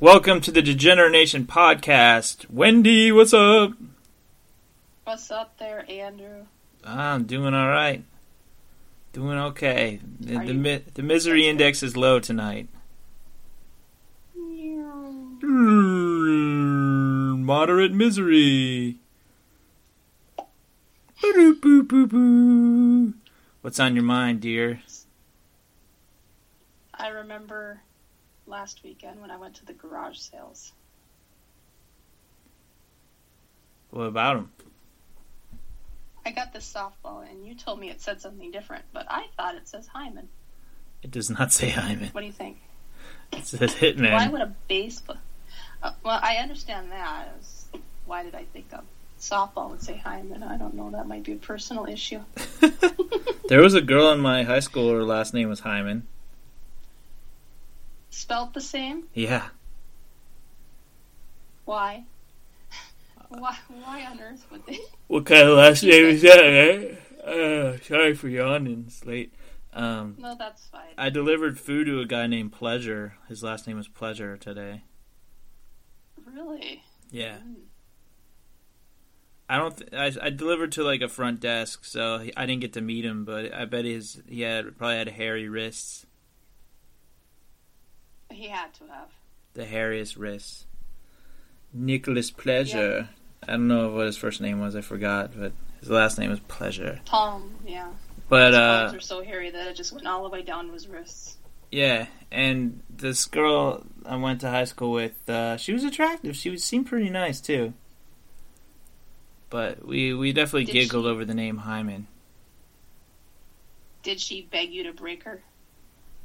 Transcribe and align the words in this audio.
Welcome 0.00 0.40
to 0.40 0.50
the 0.50 0.62
Degenerate 0.62 1.12
Nation 1.12 1.44
Podcast. 1.44 2.48
Wendy, 2.48 3.12
what's 3.12 3.34
up? 3.34 3.72
What's 5.04 5.30
up 5.30 5.58
there, 5.58 5.84
Andrew? 5.90 6.46
I'm 6.82 7.24
doing 7.24 7.52
all 7.52 7.68
right. 7.68 8.02
Doing 9.12 9.36
okay. 9.36 10.00
The, 10.18 10.38
the, 10.38 10.54
mi- 10.54 10.84
the 10.94 11.02
misery 11.02 11.46
index 11.46 11.82
is 11.82 11.98
low 11.98 12.18
tonight. 12.18 12.68
Moderate 17.42 17.92
misery. 17.92 18.96
What's 23.60 23.78
on 23.78 23.94
your 23.94 24.04
mind, 24.04 24.40
dear? 24.40 24.80
I 26.94 27.08
remember 27.08 27.82
last 28.50 28.82
weekend 28.84 29.20
when 29.20 29.30
I 29.30 29.36
went 29.36 29.54
to 29.56 29.64
the 29.64 29.72
garage 29.72 30.18
sales. 30.18 30.72
What 33.90 34.04
about 34.04 34.36
him? 34.36 34.50
I 36.24 36.32
got 36.32 36.52
this 36.52 36.70
softball, 36.70 37.28
and 37.28 37.46
you 37.46 37.54
told 37.54 37.80
me 37.80 37.90
it 37.90 38.00
said 38.00 38.20
something 38.20 38.50
different, 38.50 38.84
but 38.92 39.06
I 39.08 39.26
thought 39.36 39.54
it 39.54 39.68
says 39.68 39.86
Hyman. 39.86 40.28
It 41.02 41.10
does 41.10 41.30
not 41.30 41.52
say 41.52 41.70
Hyman. 41.70 42.10
What 42.12 42.20
do 42.20 42.26
you 42.26 42.32
think? 42.32 42.58
It 43.32 43.46
says 43.46 43.74
Hitman. 43.74 44.12
Why 44.12 44.28
would 44.28 44.40
a 44.42 44.54
baseball? 44.68 45.16
Uh, 45.82 45.92
well, 46.04 46.20
I 46.22 46.36
understand 46.36 46.92
that. 46.92 47.28
Was- 47.36 47.68
why 48.04 48.24
did 48.24 48.34
I 48.34 48.44
think 48.44 48.66
of 48.72 48.84
softball 49.20 49.70
would 49.70 49.82
say 49.82 49.96
Hyman? 49.96 50.42
I 50.42 50.56
don't 50.56 50.74
know. 50.74 50.90
That 50.90 51.06
might 51.06 51.22
be 51.22 51.32
a 51.32 51.36
personal 51.36 51.86
issue. 51.86 52.20
there 53.48 53.62
was 53.62 53.74
a 53.74 53.80
girl 53.80 54.10
in 54.10 54.20
my 54.20 54.42
high 54.42 54.60
school. 54.60 54.90
Her 54.90 55.04
last 55.04 55.32
name 55.32 55.48
was 55.48 55.60
Hyman. 55.60 56.06
Spelt 58.10 58.54
the 58.54 58.60
same? 58.60 59.04
Yeah. 59.14 59.48
Why? 61.64 62.04
Why? 63.28 63.56
Why 63.68 64.04
on 64.06 64.20
earth 64.20 64.44
would 64.50 64.66
they? 64.66 64.78
What 65.06 65.26
kind 65.26 65.48
of 65.48 65.56
last 65.58 65.82
name 65.84 66.04
is 66.06 66.22
that, 66.22 66.38
eh? 66.44 66.94
Uh, 67.24 67.78
sorry 67.82 68.14
for 68.14 68.28
yawning. 68.28 68.84
It's 68.86 69.04
late. 69.06 69.32
Um, 69.72 70.16
No, 70.18 70.34
that's 70.36 70.66
fine. 70.66 70.94
I 70.98 71.10
delivered 71.10 71.58
food 71.60 71.86
to 71.86 72.00
a 72.00 72.06
guy 72.06 72.26
named 72.26 72.52
Pleasure. 72.52 73.14
His 73.28 73.42
last 73.44 73.66
name 73.68 73.76
was 73.76 73.86
Pleasure 73.88 74.36
today. 74.36 74.82
Really? 76.34 76.82
Yeah. 77.10 77.36
Mm. 77.36 77.54
I 79.48 79.58
don't. 79.58 79.76
Th- 79.76 79.92
I, 79.92 80.26
I 80.26 80.30
delivered 80.30 80.72
to 80.72 80.82
like 80.84 81.00
a 81.02 81.08
front 81.08 81.40
desk, 81.40 81.84
so 81.84 82.18
he, 82.18 82.32
I 82.36 82.46
didn't 82.46 82.60
get 82.62 82.72
to 82.74 82.80
meet 82.80 83.04
him. 83.04 83.24
But 83.24 83.52
I 83.52 83.64
bet 83.64 83.84
his 83.84 84.20
he 84.28 84.42
had 84.42 84.76
probably 84.78 84.96
had 84.96 85.08
hairy 85.08 85.48
wrists, 85.48 86.06
He 88.30 88.48
had 88.48 88.72
to 88.74 88.84
have. 88.86 89.08
the 89.54 89.64
hairiest 89.64 90.16
wrists. 90.18 90.66
Nicholas 91.72 92.30
Pleasure. 92.30 93.08
I 93.46 93.52
don't 93.52 93.68
know 93.68 93.90
what 93.90 94.06
his 94.06 94.16
first 94.16 94.40
name 94.40 94.60
was. 94.60 94.74
I 94.76 94.80
forgot, 94.80 95.32
but 95.38 95.52
his 95.80 95.88
last 95.90 96.18
name 96.18 96.30
was 96.30 96.40
Pleasure. 96.40 97.00
Tom, 97.04 97.54
yeah. 97.66 97.88
But 98.28 98.48
His 98.48 98.56
uh, 98.56 98.78
palms 98.82 98.92
were 98.94 99.00
so 99.00 99.22
hairy 99.24 99.50
that 99.50 99.66
it 99.68 99.76
just 99.76 99.92
went 99.92 100.06
all 100.06 100.22
the 100.22 100.28
way 100.28 100.42
down 100.42 100.66
to 100.68 100.72
his 100.72 100.86
wrists. 100.88 101.36
Yeah, 101.72 102.06
and 102.32 102.82
this 102.88 103.26
girl 103.26 103.84
I 104.04 104.16
went 104.16 104.40
to 104.42 104.50
high 104.50 104.64
school 104.64 104.92
with, 104.92 105.28
uh, 105.28 105.56
she 105.56 105.72
was 105.72 105.84
attractive. 105.84 106.36
She 106.36 106.50
was, 106.50 106.64
seemed 106.64 106.86
pretty 106.86 107.10
nice 107.10 107.40
too. 107.40 107.74
But 109.50 109.84
we 109.86 110.14
we 110.14 110.32
definitely 110.32 110.64
Did 110.66 110.72
giggled 110.72 111.04
she- 111.04 111.08
over 111.10 111.24
the 111.24 111.34
name 111.34 111.58
Hyman. 111.58 112.06
Did 114.02 114.20
she 114.20 114.42
beg 114.42 114.70
you 114.72 114.84
to 114.84 114.92
break 114.92 115.24
her? 115.24 115.42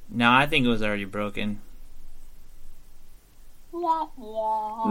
No, 0.10 0.32
I 0.32 0.46
think 0.46 0.66
it 0.66 0.70
was 0.70 0.82
already 0.84 1.06
broken. 1.06 1.62
Wah, 3.78 4.08
wah. 4.16 4.86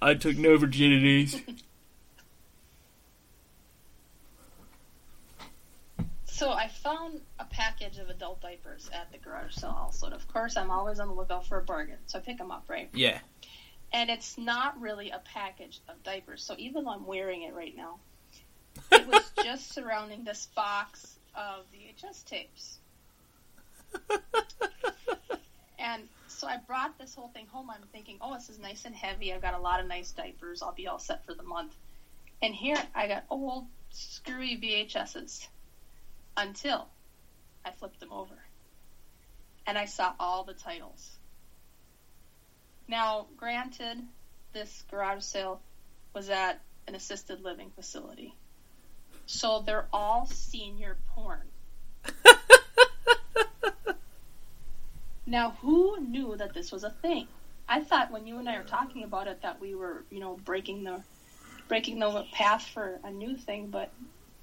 I 0.00 0.14
took 0.14 0.36
no 0.36 0.56
virginities. 0.56 1.42
So 6.26 6.50
I 6.50 6.68
found 6.68 7.22
a 7.40 7.44
package 7.44 7.98
of 7.98 8.08
adult 8.08 8.40
diapers 8.40 8.88
at 8.92 9.10
the 9.10 9.18
garage 9.18 9.54
sale 9.54 9.76
also. 9.76 10.06
And 10.06 10.14
of 10.14 10.28
course, 10.28 10.56
I'm 10.56 10.70
always 10.70 11.00
on 11.00 11.08
the 11.08 11.14
lookout 11.14 11.46
for 11.46 11.58
a 11.58 11.64
bargain. 11.64 11.96
So 12.06 12.18
I 12.18 12.22
pick 12.22 12.38
them 12.38 12.52
up, 12.52 12.66
right? 12.68 12.88
Yeah, 12.92 13.18
And 13.92 14.10
it's 14.10 14.38
not 14.38 14.80
really 14.80 15.10
a 15.10 15.20
package 15.24 15.80
of 15.88 16.00
diapers. 16.04 16.44
So 16.44 16.54
even 16.58 16.84
though 16.84 16.92
I'm 16.92 17.06
wearing 17.06 17.42
it 17.42 17.52
right 17.52 17.74
now, 17.76 17.98
it 18.92 19.08
was 19.08 19.28
just 19.42 19.72
surrounding 19.72 20.22
this 20.22 20.46
box 20.54 21.18
of 21.34 21.64
VHS 21.72 22.24
tapes. 22.26 22.78
And 25.78 26.02
so 26.26 26.48
I 26.48 26.58
brought 26.66 26.98
this 26.98 27.14
whole 27.14 27.28
thing 27.28 27.46
home. 27.46 27.70
I'm 27.70 27.86
thinking, 27.92 28.18
oh, 28.20 28.34
this 28.34 28.48
is 28.48 28.58
nice 28.58 28.84
and 28.84 28.94
heavy. 28.94 29.32
I've 29.32 29.40
got 29.40 29.54
a 29.54 29.58
lot 29.58 29.80
of 29.80 29.86
nice 29.86 30.10
diapers. 30.10 30.62
I'll 30.62 30.74
be 30.74 30.88
all 30.88 30.98
set 30.98 31.24
for 31.24 31.32
the 31.32 31.44
month. 31.44 31.74
And 32.42 32.54
here 32.54 32.76
I 32.94 33.08
got 33.08 33.24
old, 33.30 33.66
screwy 33.90 34.56
VHSs 34.56 35.46
until 36.36 36.88
I 37.64 37.70
flipped 37.70 38.00
them 38.00 38.12
over. 38.12 38.34
And 39.66 39.78
I 39.78 39.86
saw 39.86 40.12
all 40.18 40.44
the 40.44 40.54
titles. 40.54 41.08
Now, 42.88 43.26
granted, 43.36 43.98
this 44.52 44.84
garage 44.90 45.22
sale 45.22 45.60
was 46.14 46.30
at 46.30 46.60
an 46.86 46.94
assisted 46.94 47.42
living 47.42 47.70
facility. 47.74 48.34
So 49.26 49.62
they're 49.64 49.88
all 49.92 50.26
senior 50.26 50.96
porn. 51.14 51.42
Now, 55.26 55.56
who 55.60 55.98
knew 56.00 56.36
that 56.36 56.54
this 56.54 56.70
was 56.70 56.84
a 56.84 56.90
thing? 56.90 57.26
I 57.68 57.82
thought 57.82 58.12
when 58.12 58.26
you 58.26 58.38
and 58.38 58.48
I 58.48 58.58
were 58.58 58.64
talking 58.64 59.02
about 59.02 59.26
it 59.26 59.42
that 59.42 59.60
we 59.60 59.74
were, 59.74 60.04
you 60.10 60.20
know, 60.20 60.38
breaking 60.44 60.84
the 60.84 61.02
breaking 61.68 61.98
the 61.98 62.24
path 62.32 62.62
for 62.72 63.00
a 63.02 63.10
new 63.10 63.36
thing, 63.36 63.68
but 63.68 63.90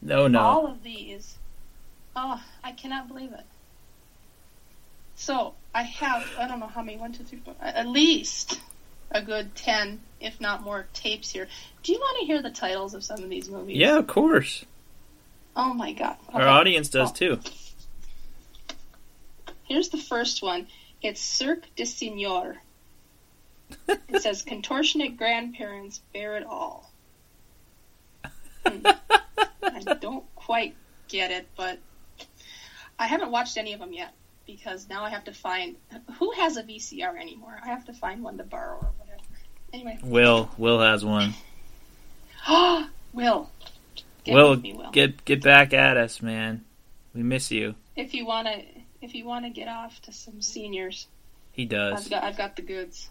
no, 0.01 0.27
no. 0.27 0.39
all 0.41 0.67
of 0.67 0.83
these, 0.83 1.37
oh, 2.17 2.43
I 2.61 2.73
cannot 2.73 3.07
believe 3.07 3.31
it. 3.31 3.45
So 5.15 5.53
I 5.73 5.83
have 5.83 6.27
I 6.37 6.47
don't 6.47 6.59
know 6.59 6.67
how 6.67 6.81
many 6.81 6.97
one 6.97 7.13
two 7.13 7.23
three 7.23 7.39
four 7.39 7.55
at 7.61 7.87
least 7.87 8.59
a 9.09 9.21
good 9.21 9.55
ten, 9.55 10.01
if 10.19 10.41
not 10.41 10.63
more, 10.63 10.87
tapes 10.93 11.29
here. 11.29 11.47
Do 11.83 11.93
you 11.93 11.99
want 11.99 12.19
to 12.19 12.25
hear 12.25 12.41
the 12.41 12.49
titles 12.49 12.93
of 12.93 13.03
some 13.05 13.23
of 13.23 13.29
these 13.29 13.49
movies? 13.49 13.77
Yeah, 13.77 13.97
of 13.99 14.07
course. 14.07 14.65
Oh 15.55 15.73
my 15.73 15.93
god. 15.93 16.17
Our 16.33 16.47
audience 16.47 16.89
does 16.89 17.11
Oh. 17.11 17.13
too. 17.13 17.39
Here's 19.73 19.89
the 19.89 19.97
first 19.97 20.43
one. 20.43 20.67
It's 21.01 21.19
Cirque 21.19 21.65
du 21.75 21.87
Signor. 21.87 22.57
It 23.87 24.21
says 24.21 24.43
contortionate 24.43 25.17
grandparents 25.17 25.99
bear 26.13 26.37
it 26.37 26.45
all. 26.45 26.91
Hmm. 28.63 28.85
I 29.63 29.95
don't 29.99 30.25
quite 30.35 30.75
get 31.07 31.31
it, 31.31 31.47
but 31.57 31.79
I 32.99 33.07
haven't 33.07 33.31
watched 33.31 33.57
any 33.57 33.73
of 33.73 33.79
them 33.79 33.93
yet 33.93 34.13
because 34.45 34.87
now 34.89 35.03
I 35.05 35.09
have 35.09 35.23
to 35.23 35.33
find 35.33 35.75
who 36.19 36.31
has 36.33 36.55
a 36.57 36.61
VCR 36.61 37.19
anymore. 37.19 37.59
I 37.63 37.69
have 37.69 37.85
to 37.85 37.93
find 37.93 38.21
one 38.21 38.37
to 38.37 38.43
borrow 38.43 38.75
or 38.75 38.91
whatever. 38.99 39.23
Anyway, 39.73 39.97
Will 40.03 40.51
Will 40.59 40.81
has 40.81 41.03
one. 41.03 41.33
Will, 43.11 43.49
get 44.23 44.35
Will, 44.35 44.55
me, 44.55 44.73
Will. 44.73 44.91
get 44.91 45.25
get 45.25 45.41
back 45.41 45.73
at 45.73 45.97
us, 45.97 46.21
man. 46.21 46.63
We 47.15 47.23
miss 47.23 47.49
you. 47.49 47.73
if 47.95 48.13
you 48.13 48.27
wanna, 48.27 48.61
if 49.03 49.15
you 49.15 49.25
wanna 49.25 49.49
get 49.49 49.67
off 49.67 50.01
to 50.03 50.11
some 50.11 50.41
seniors. 50.41 51.07
He 51.51 51.65
does. 51.65 52.05
I've 52.05 52.09
got 52.09 52.23
I've 52.23 52.37
got 52.37 52.55
the 52.55 52.61
goods. 52.61 53.09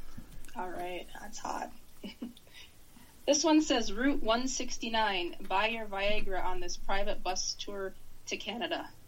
All 0.56 0.68
right, 0.68 1.06
that's 1.20 1.38
hot. 1.38 1.70
this 3.26 3.44
one 3.44 3.62
says 3.62 3.92
Route 3.92 4.22
169. 4.22 5.36
Buy 5.48 5.68
your 5.68 5.86
Viagra 5.86 6.44
on 6.44 6.60
this 6.60 6.76
private 6.76 7.22
bus 7.22 7.54
tour 7.58 7.94
to 8.26 8.36
Canada. 8.36 8.88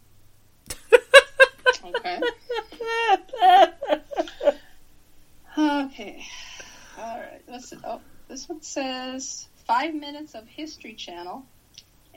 Okay. 1.85 2.19
Okay. 5.57 6.25
All 6.97 7.19
right. 7.19 7.41
This 7.47 7.73
oh 7.83 8.01
this 8.27 8.49
one 8.49 8.61
says 8.61 9.47
five 9.65 9.93
minutes 9.93 10.33
of 10.33 10.47
History 10.47 10.93
Channel, 10.93 11.45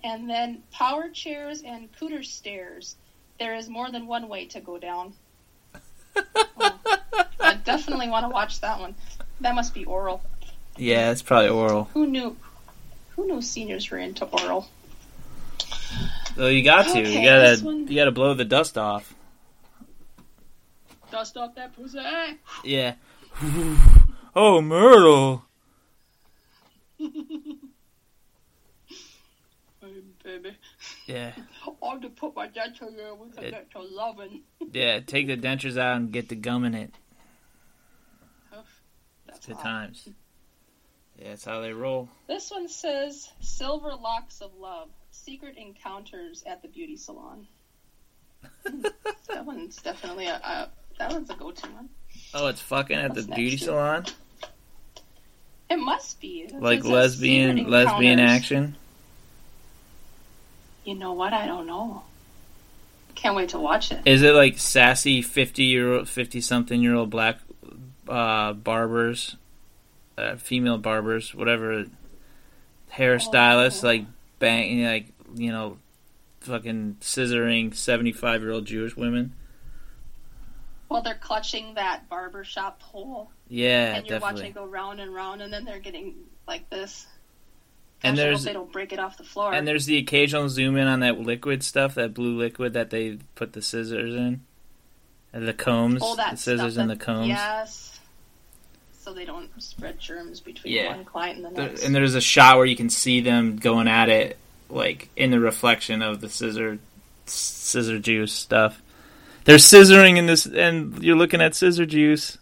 and 0.02 0.28
then 0.28 0.62
power 0.72 1.08
chairs 1.10 1.62
and 1.62 1.88
cooter 1.92 2.24
stairs. 2.24 2.96
There 3.38 3.54
is 3.54 3.68
more 3.68 3.90
than 3.90 4.06
one 4.06 4.28
way 4.28 4.46
to 4.46 4.60
go 4.60 4.78
down. 4.78 5.14
Oh. 6.16 6.78
I 7.40 7.54
definitely 7.64 8.08
want 8.08 8.24
to 8.24 8.30
watch 8.30 8.60
that 8.60 8.80
one. 8.80 8.94
That 9.40 9.54
must 9.54 9.72
be 9.74 9.84
oral. 9.84 10.20
yeah, 10.76 11.10
it's 11.12 11.22
probably 11.22 11.48
oral. 11.50 11.84
Who 11.94 12.06
knew? 12.06 12.36
Who 13.16 13.26
knew 13.26 13.40
seniors 13.42 13.90
were 13.90 13.98
into 13.98 14.24
oral? 14.24 14.68
So 16.36 16.48
you 16.48 16.62
got 16.64 16.84
to. 16.92 17.00
Okay, 17.00 17.20
you 17.20 17.28
gotta. 17.28 17.58
one- 17.64 17.86
You 17.88 17.94
gotta 17.96 18.10
blow 18.12 18.34
the 18.34 18.44
dust 18.44 18.76
off. 18.78 19.14
Dust 21.10 21.36
off 21.36 21.54
that 21.54 21.74
pussy. 21.74 21.98
Yeah. 22.64 22.94
oh, 24.36 24.60
Myrtle. 24.60 25.44
Hey, 29.80 30.02
baby. 30.24 30.56
Yeah, 31.08 31.32
Or 31.80 31.98
to 31.98 32.10
put 32.10 32.36
my 32.36 32.48
denture 32.48 32.94
can 33.34 33.44
It- 33.44 33.50
get 33.50 33.70
to 33.70 33.80
loving. 33.80 34.42
yeah. 34.72 35.00
Take 35.00 35.26
the 35.26 35.36
dentures 35.38 35.78
out 35.78 35.96
and 35.96 36.12
get 36.12 36.28
the 36.28 36.34
gum 36.36 36.64
in 36.64 36.74
it. 36.74 36.92
That's 39.26 39.46
Good 39.46 39.56
hot. 39.56 39.62
times. 39.62 40.08
Yeah, 41.18 41.30
that's 41.30 41.44
how 41.44 41.60
they 41.60 41.72
roll. 41.72 42.08
This 42.26 42.50
one 42.50 42.68
says 42.68 43.30
Silver 43.40 43.92
Locks 43.94 44.40
of 44.40 44.54
Love 44.54 44.90
Secret 45.10 45.56
Encounters 45.56 46.42
at 46.46 46.60
the 46.62 46.68
Beauty 46.68 46.96
Salon. 46.96 47.46
That 49.28 49.44
one's 49.44 49.76
definitely 49.82 50.26
a, 50.26 50.36
a 50.36 50.70
that 50.98 51.12
one's 51.12 51.28
a 51.28 51.34
go 51.34 51.50
to 51.50 51.66
one. 51.70 51.90
Oh, 52.32 52.46
it's 52.46 52.62
fucking 52.62 52.96
at 52.96 53.14
the 53.14 53.22
beauty 53.22 53.58
salon, 53.58 54.06
It 55.68 55.76
must 55.76 56.18
be. 56.20 56.48
Like 56.52 56.82
lesbian 56.84 57.68
lesbian 57.68 58.18
action. 58.20 58.76
You 60.84 60.94
know 60.94 61.12
what? 61.12 61.32
I 61.32 61.46
don't 61.46 61.66
know. 61.66 62.02
Can't 63.14 63.34
wait 63.36 63.50
to 63.50 63.58
watch 63.58 63.90
it. 63.92 64.00
Is 64.06 64.22
it 64.22 64.34
like 64.34 64.58
sassy 64.58 65.22
fifty 65.22 65.64
year 65.64 65.92
old, 65.94 66.08
fifty 66.08 66.40
something 66.40 66.80
year 66.80 66.94
old 66.94 67.10
black 67.10 67.38
uh, 68.08 68.52
barbers, 68.52 69.36
uh, 70.16 70.36
female 70.36 70.78
barbers, 70.78 71.34
whatever, 71.34 71.86
hairstylists, 72.92 73.84
Oh. 73.84 73.88
like 73.88 74.04
bang, 74.38 74.84
like 74.84 75.06
you 75.34 75.50
know, 75.50 75.78
fucking 76.40 76.96
scissoring 77.00 77.74
seventy 77.74 78.12
five 78.12 78.40
year 78.40 78.52
old 78.52 78.66
Jewish 78.66 78.96
women? 78.96 79.34
Well, 80.88 81.02
they're 81.02 81.14
clutching 81.20 81.74
that 81.74 82.08
barber 82.08 82.44
shop 82.44 82.80
pole, 82.80 83.30
Yeah, 83.48 83.94
and 83.96 84.06
you're 84.06 84.18
definitely. 84.20 84.20
watching 84.42 84.50
it 84.52 84.54
go 84.54 84.64
round 84.64 85.00
and 85.00 85.14
round, 85.14 85.42
and 85.42 85.52
then 85.52 85.64
they're 85.66 85.80
getting 85.80 86.14
like 86.46 86.70
this. 86.70 87.06
And 88.02 88.16
Gosh, 88.16 88.22
I 88.22 88.26
hope 88.26 88.30
there's- 88.30 88.44
they 88.44 88.52
don't 88.52 88.72
break 88.72 88.92
it 88.92 88.98
off 89.00 89.16
the 89.18 89.24
floor. 89.24 89.52
And 89.52 89.66
there's 89.66 89.86
the 89.86 89.96
occasional 89.98 90.48
zoom 90.48 90.76
in 90.76 90.86
on 90.86 91.00
that 91.00 91.18
liquid 91.20 91.62
stuff, 91.64 91.94
that 91.96 92.14
blue 92.14 92.36
liquid 92.38 92.72
that 92.74 92.90
they 92.90 93.18
put 93.34 93.54
the 93.54 93.62
scissors 93.62 94.14
in, 94.14 94.42
and 95.32 95.48
the 95.48 95.52
combs, 95.52 96.00
oh, 96.02 96.14
that 96.16 96.32
the 96.32 96.36
scissors 96.36 96.74
stuff 96.74 96.82
and 96.82 96.90
the 96.90 96.96
combs. 96.96 97.28
Yes. 97.28 98.00
So 99.02 99.12
they 99.12 99.24
don't 99.24 99.50
spread 99.60 99.98
germs 99.98 100.38
between 100.40 100.74
Yeah. 100.74 100.94
one 100.94 101.04
client 101.04 101.38
and 101.38 101.46
the 101.46 101.50
There- 101.50 101.68
next. 101.70 101.82
and 101.84 101.94
there's 101.94 102.14
a 102.14 102.20
shot 102.20 102.56
where 102.56 102.66
you 102.66 102.76
can 102.76 102.90
see 102.90 103.20
them 103.20 103.56
going 103.56 103.88
at 103.88 104.08
it, 104.08 104.36
like 104.68 105.08
in 105.16 105.30
the 105.30 105.40
reflection 105.40 106.00
of 106.02 106.20
the 106.20 106.28
scissor, 106.28 106.78
scissor 107.26 107.98
juice 107.98 108.32
stuff. 108.32 108.80
They're 109.44 109.56
scissoring 109.56 110.18
in 110.18 110.26
this, 110.26 110.46
and 110.46 111.02
you're 111.02 111.16
looking 111.16 111.40
at 111.40 111.54
scissor 111.56 111.86
juice. 111.86 112.36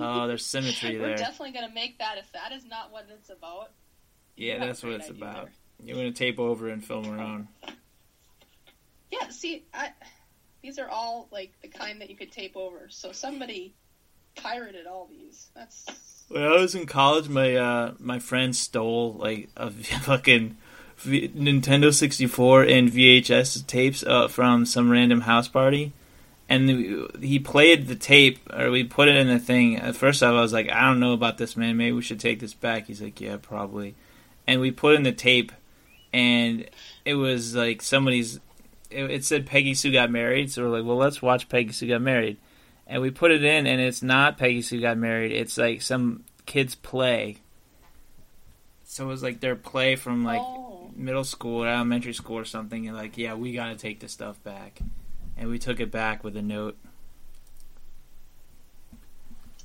Oh, 0.00 0.26
there's 0.26 0.44
symmetry 0.44 0.98
We're 0.98 1.08
there. 1.08 1.16
definitely 1.16 1.52
gonna 1.52 1.72
make 1.74 1.98
that. 1.98 2.18
If 2.18 2.30
that 2.32 2.52
is 2.52 2.64
not 2.64 2.90
what 2.92 3.06
it's 3.12 3.30
about, 3.30 3.70
Yeah, 4.36 4.46
you 4.46 4.52
have 4.54 4.62
a 4.62 4.66
that's 4.66 4.82
what 4.82 4.92
it's 4.92 5.10
about. 5.10 5.44
there. 5.46 5.52
You're 5.84 5.96
gonna 5.96 6.12
tape 6.12 6.38
over 6.38 6.68
and 6.68 6.84
film 6.84 7.06
around. 7.06 7.48
Yeah, 9.10 9.28
see, 9.30 9.64
I, 9.74 9.90
these 10.62 10.78
are 10.78 10.88
all 10.88 11.28
like 11.32 11.52
the 11.62 11.68
kind 11.68 12.00
that 12.00 12.10
you 12.10 12.16
could 12.16 12.30
tape 12.32 12.56
over. 12.56 12.86
So 12.90 13.12
somebody 13.12 13.74
pirated 14.36 14.86
all 14.86 15.08
these. 15.10 15.48
That's 15.54 15.86
When 16.28 16.42
I 16.42 16.52
was 16.56 16.74
in 16.74 16.86
college, 16.86 17.28
my 17.28 17.56
uh, 17.56 17.94
my 17.98 18.18
friend 18.18 18.54
stole 18.54 19.14
like 19.14 19.48
a 19.56 19.70
fucking 20.02 20.56
v- 20.96 21.28
Nintendo 21.30 21.92
64 21.92 22.62
and 22.64 22.90
VHS 22.90 23.66
tapes 23.66 24.04
uh, 24.04 24.28
from 24.28 24.64
some 24.64 24.90
random 24.90 25.22
house 25.22 25.48
party, 25.48 25.92
and 26.50 27.08
he 27.22 27.38
played 27.38 27.86
the 27.86 27.96
tape 27.96 28.38
or 28.52 28.70
we 28.70 28.84
put 28.84 29.08
it 29.08 29.16
in 29.16 29.28
the 29.28 29.38
thing. 29.38 29.76
At 29.76 29.96
first, 29.96 30.22
I 30.22 30.32
was 30.32 30.52
like, 30.52 30.68
I 30.68 30.82
don't 30.82 31.00
know 31.00 31.14
about 31.14 31.38
this, 31.38 31.56
man. 31.56 31.78
Maybe 31.78 31.92
we 31.92 32.02
should 32.02 32.20
take 32.20 32.40
this 32.40 32.52
back. 32.52 32.86
He's 32.86 33.00
like, 33.00 33.20
Yeah, 33.20 33.38
probably. 33.40 33.94
And 34.46 34.60
we 34.60 34.70
put 34.70 34.96
in 34.96 35.04
the 35.04 35.12
tape, 35.12 35.52
and 36.12 36.68
it 37.04 37.14
was 37.14 37.54
like 37.54 37.80
somebody's. 37.80 38.40
It, 38.90 39.10
it 39.10 39.24
said 39.24 39.46
Peggy 39.46 39.74
Sue 39.74 39.92
got 39.92 40.10
married, 40.10 40.50
so 40.50 40.64
we're 40.64 40.76
like, 40.76 40.84
well, 40.84 40.96
let's 40.96 41.22
watch 41.22 41.48
Peggy 41.48 41.72
Sue 41.72 41.88
got 41.88 42.02
married 42.02 42.36
and 42.90 43.00
we 43.00 43.10
put 43.12 43.30
it 43.30 43.44
in, 43.44 43.68
and 43.68 43.80
it's 43.80 44.02
not 44.02 44.36
Peggy 44.36 44.62
Sue 44.62 44.80
got 44.80 44.98
married. 44.98 45.30
It's 45.30 45.56
like 45.56 45.80
some 45.80 46.24
kids' 46.44 46.74
play. 46.74 47.36
So 48.84 49.04
it 49.04 49.06
was 49.06 49.22
like 49.22 49.38
their 49.38 49.54
play 49.54 49.94
from 49.94 50.24
like 50.24 50.40
oh, 50.42 50.90
middle 50.96 51.22
school 51.22 51.62
or 51.62 51.68
elementary 51.68 52.12
school 52.12 52.36
or 52.36 52.44
something, 52.44 52.88
and 52.88 52.96
like, 52.96 53.16
yeah, 53.16 53.34
we 53.34 53.52
got 53.52 53.68
to 53.68 53.76
take 53.76 54.00
this 54.00 54.10
stuff 54.10 54.42
back, 54.42 54.80
and 55.40 55.48
we 55.48 55.58
took 55.58 55.80
it 55.80 55.90
back 55.90 56.22
with 56.22 56.36
a 56.36 56.42
note. 56.42 56.76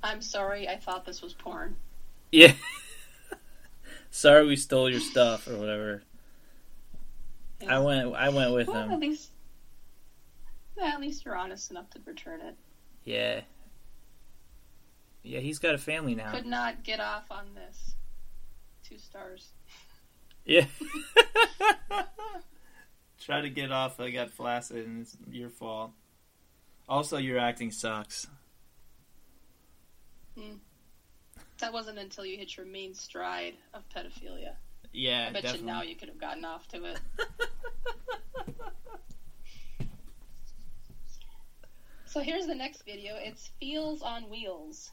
I'm 0.02 0.22
sorry. 0.22 0.68
I 0.70 0.78
thought 0.78 1.06
this 1.06 1.22
was 1.22 1.34
porn. 1.34 1.76
Yeah. 2.32 2.54
Sorry, 4.10 4.46
we 4.46 4.56
stole 4.56 4.90
your 4.90 5.02
stuff 5.02 5.48
or 5.48 5.58
whatever. 5.58 6.04
I 7.68 7.80
went. 7.80 8.16
I 8.16 8.30
went 8.30 8.54
with 8.54 8.68
Well, 8.68 8.78
at 8.78 8.90
them. 8.90 9.00
least, 9.02 9.32
yeah, 10.78 10.94
at 10.94 11.02
least 11.02 11.26
you're 11.26 11.36
honest 11.36 11.72
enough 11.72 11.90
to 11.92 12.00
return 12.06 12.40
it. 12.42 12.56
Yeah. 13.04 13.42
Yeah, 15.24 15.40
he's 15.40 15.60
got 15.60 15.76
a 15.76 15.78
family 15.78 16.16
now. 16.16 16.32
Could 16.32 16.46
not 16.46 16.84
get 16.84 17.00
off 17.02 17.26
on 17.32 17.48
this. 17.56 17.96
Two 18.88 18.98
stars. 18.98 19.50
Yeah. 20.46 20.66
Try 23.26 23.42
to 23.42 23.50
get 23.50 23.72
off. 23.72 24.00
I 24.00 24.12
got 24.12 24.30
flaccid, 24.30 24.86
and 24.86 25.02
it's 25.02 25.18
your 25.32 25.50
fault. 25.50 25.92
Also, 26.88 27.18
your 27.18 27.40
acting 27.40 27.72
sucks. 27.72 28.28
Hmm. 30.38 30.58
That 31.60 31.74
wasn't 31.74 31.98
until 31.98 32.26
you 32.26 32.38
hit 32.38 32.56
your 32.56 32.66
main 32.66 32.94
stride 32.94 33.56
of 33.74 33.84
pedophilia. 33.90 34.56
Yeah, 34.94 35.28
I 35.30 35.34
bet 35.34 35.42
definitely. 35.44 35.60
you 35.60 35.74
now 35.74 35.82
you 35.82 35.96
could 35.96 36.10
have 36.10 36.20
gotten 36.20 36.46
off 36.46 36.68
to 36.70 36.86
it. 36.86 37.00
So 42.16 42.22
here's 42.22 42.48
the 42.48 42.56
next 42.56 42.84
video. 42.86 43.18
It's 43.18 43.50
Feels 43.60 44.02
on 44.02 44.30
Wheels. 44.30 44.90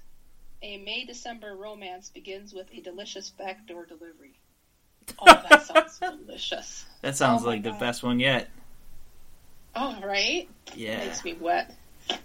A 0.61 0.77
May 0.79 1.05
December 1.05 1.55
romance 1.55 2.11
begins 2.11 2.53
with 2.53 2.67
a 2.73 2.81
delicious 2.81 3.31
backdoor 3.31 3.87
delivery. 3.87 4.41
Oh, 5.19 5.25
that 5.49 5.63
sounds 5.63 5.99
delicious. 5.99 6.85
that 7.03 7.17
sounds 7.17 7.43
Oh 7.43 7.47
my 7.47 7.53
like 7.53 7.63
the 7.63 7.73
best 7.73 8.03
one 8.03 8.19
yet. 8.21 8.49
Oh, 9.77 9.97
right? 10.03 10.49
Yeah. 10.75 10.99
Makes 11.05 11.25
me 11.25 11.35
wet. 11.35 11.75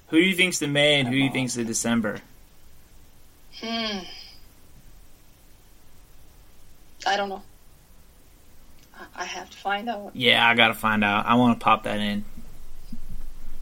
Who 0.08 0.18
do 0.18 0.24
you 0.24 0.36
think's 0.36 0.60
the 0.60 0.68
May 0.68 1.00
and 1.00 1.08
who 1.08 1.14
do 1.16 1.20
you 1.22 1.32
think's 1.32 1.54
the 1.56 1.64
December? 1.64 2.20
Hmm. 3.62 4.00
I 7.06 7.16
don't 7.18 7.30
know. 7.30 7.44
I- 8.96 9.22
I 9.22 9.26
have 9.26 9.50
to 9.50 9.58
find 9.58 9.88
out. 9.90 10.12
Yeah, 10.16 10.48
I 10.48 10.56
gotta 10.56 10.74
find 10.74 11.04
out. 11.04 11.26
I 11.26 11.36
want 11.36 11.60
to 11.60 11.64
pop 11.64 11.84
that 11.84 12.00
in. 12.00 12.26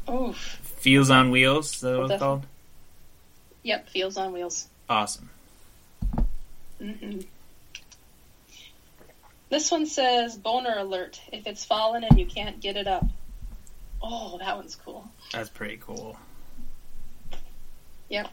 Oof. 0.09 0.38
Feels 0.77 1.09
on 1.09 1.31
Wheels. 1.31 1.75
Is 1.75 1.81
that 1.81 1.88
what 1.89 1.97
Well, 1.97 2.03
it's 2.06 2.12
def- 2.13 2.19
called? 2.19 2.45
Yep, 3.63 3.89
Feels 3.89 4.17
on 4.17 4.31
Wheels. 4.34 4.67
Awesome. 4.89 5.29
hmm 6.79 7.19
This 9.55 9.71
one 9.71 9.85
says 9.85 10.35
boner 10.35 10.75
alert 10.77 11.21
if 11.31 11.47
it's 11.47 11.63
fallen 11.63 12.03
and 12.03 12.19
you 12.19 12.25
can't 12.25 12.59
get 12.59 12.75
it 12.75 12.88
up. 12.88 13.05
Oh, 14.03 14.38
that 14.39 14.57
one's 14.57 14.75
cool. 14.75 15.09
That's 15.31 15.47
pretty 15.47 15.77
cool. 15.77 16.17
Yep. 18.09 18.27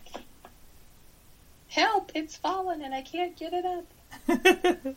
Help! 1.68 2.10
It's 2.16 2.36
fallen 2.36 2.82
and 2.82 2.92
I 2.92 3.02
can't 3.02 3.36
get 3.36 3.52
it 3.52 3.64
up. 3.64 4.96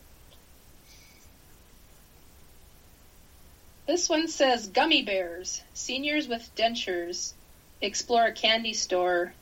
This 3.86 4.08
one 4.08 4.26
says 4.26 4.66
gummy 4.66 5.02
bears. 5.02 5.62
Seniors 5.74 6.26
with 6.26 6.50
dentures 6.56 7.34
explore 7.80 8.24
a 8.24 8.32
candy 8.32 8.72
store. 8.72 9.32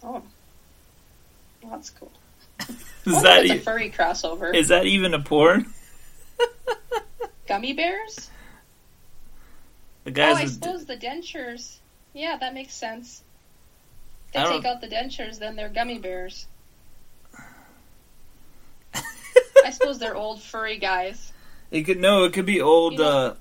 Oh, 0.00 0.22
well, 1.60 1.72
that's 1.72 1.90
cool. 1.90 2.12
I 2.60 2.64
is 3.06 3.22
that 3.22 3.44
e- 3.46 3.50
a 3.50 3.58
furry 3.60 3.90
crossover. 3.90 4.54
is 4.54 4.68
that 4.68 4.86
even 4.86 5.12
a 5.14 5.20
porn? 5.20 5.66
gummy 7.46 7.72
bears? 7.74 8.30
The 10.04 10.10
Oh, 10.10 10.14
guys. 10.14 10.36
I 10.36 10.42
with- 10.44 10.52
suppose 10.54 10.84
the 10.86 10.96
dentures. 10.96 11.76
Yeah, 12.12 12.36
that 12.38 12.54
makes 12.54 12.74
sense. 12.74 13.22
They 14.32 14.40
I 14.40 14.44
don't- 14.44 14.52
take 14.62 14.64
out 14.64 14.80
the 14.80 14.88
dentures, 14.88 15.38
then 15.38 15.56
they're 15.56 15.68
gummy 15.68 15.98
bears. 15.98 16.46
I 19.64 19.70
suppose 19.70 19.98
they're 19.98 20.16
old 20.16 20.42
furry 20.42 20.78
guys. 20.78 21.32
It 21.70 21.82
could 21.84 21.98
no. 22.00 22.24
It 22.24 22.32
could 22.32 22.46
be 22.46 22.60
old, 22.60 22.94
You 22.94 22.98
know- 23.00 23.04
uh, 23.08 23.34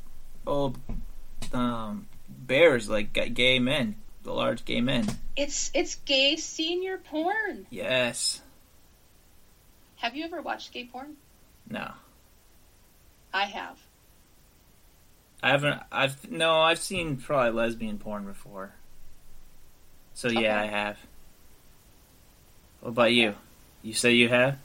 old, 0.47 0.77
um, 1.53 2.07
bears 2.29 2.89
like 2.89 3.13
gay 3.13 3.59
men, 3.59 3.95
the 4.23 4.33
large 4.33 4.65
gay 4.65 4.81
men. 4.81 5.07
It's 5.35 5.69
it's 5.73 5.95
gay 5.95 6.35
senior 6.37 6.97
porn. 6.97 7.65
Yes. 7.69 8.41
Have 10.03 10.17
you 10.17 10.25
ever 10.25 10.41
watched 10.41 10.73
gay 10.73 10.83
porn? 10.83 11.15
No. 11.69 11.89
I 13.33 13.45
have. 13.45 13.77
I 15.41 15.51
haven't. 15.51 15.81
I've 15.93 16.29
no. 16.29 16.59
I've 16.59 16.79
seen 16.79 17.15
probably 17.15 17.51
lesbian 17.51 17.97
porn 17.97 18.25
before. 18.25 18.73
So 20.13 20.27
yeah, 20.27 20.59
I 20.59 20.65
have. 20.65 20.97
What 22.81 22.89
about 22.89 23.13
you? 23.13 23.35
You 23.81 23.93
say 23.93 24.11
you 24.11 24.27
have? 24.27 24.57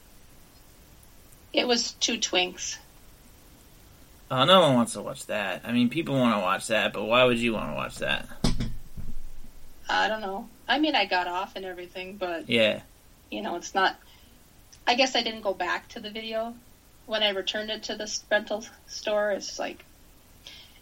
It 1.53 1.65
was 1.65 1.93
two 1.93 2.17
twinks. 2.17 2.77
Oh, 4.29 4.43
no 4.43 4.59
one 4.59 4.75
wants 4.75 4.91
to 4.93 5.01
watch 5.01 5.25
that. 5.27 5.61
I 5.65 5.71
mean, 5.71 5.87
people 5.89 6.15
want 6.15 6.35
to 6.35 6.41
watch 6.41 6.67
that, 6.67 6.91
but 6.91 7.05
why 7.05 7.23
would 7.23 7.39
you 7.39 7.53
want 7.53 7.69
to 7.69 7.75
watch 7.75 7.95
that? 7.99 8.27
I 9.89 10.09
don't 10.09 10.19
know. 10.21 10.49
I 10.67 10.79
mean, 10.79 10.95
I 10.95 11.05
got 11.05 11.27
off 11.27 11.55
and 11.55 11.63
everything, 11.63 12.17
but 12.17 12.47
Yeah. 12.49 12.81
you 13.31 13.41
know, 13.41 13.55
it's 13.55 13.73
not. 13.73 13.95
I 14.89 14.95
guess 14.95 15.15
I 15.15 15.21
didn't 15.21 15.41
go 15.41 15.53
back 15.53 15.87
to 15.89 15.99
the 15.99 16.09
video 16.09 16.55
when 17.05 17.21
I 17.21 17.29
returned 17.29 17.69
it 17.69 17.83
to 17.83 17.95
the 17.95 18.11
rental 18.31 18.65
store. 18.87 19.29
It's 19.29 19.59
like, 19.59 19.85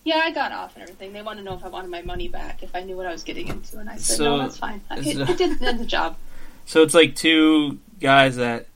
yeah, 0.05 0.21
I 0.23 0.31
got 0.31 0.53
off 0.53 0.75
and 0.75 0.83
everything. 0.83 1.11
They 1.11 1.21
want 1.21 1.39
to 1.39 1.43
know 1.43 1.55
if 1.55 1.65
I 1.65 1.67
wanted 1.67 1.91
my 1.91 2.01
money 2.03 2.29
back, 2.29 2.63
if 2.63 2.73
I 2.73 2.83
knew 2.83 2.95
what 2.95 3.05
I 3.05 3.11
was 3.11 3.23
getting 3.23 3.49
into, 3.49 3.79
and 3.79 3.89
I 3.89 3.97
said, 3.97 4.15
So- 4.15 4.23
no, 4.23 4.37
that's 4.37 4.57
fine. 4.57 4.79
It, 4.91 5.07
it 5.29 5.37
did, 5.37 5.59
did 5.59 5.77
the 5.79 5.85
job. 5.85 6.15
So 6.63 6.83
it's 6.83 6.93
like 6.93 7.15
two 7.17 7.79
guys 7.99 8.37
that 8.37 8.67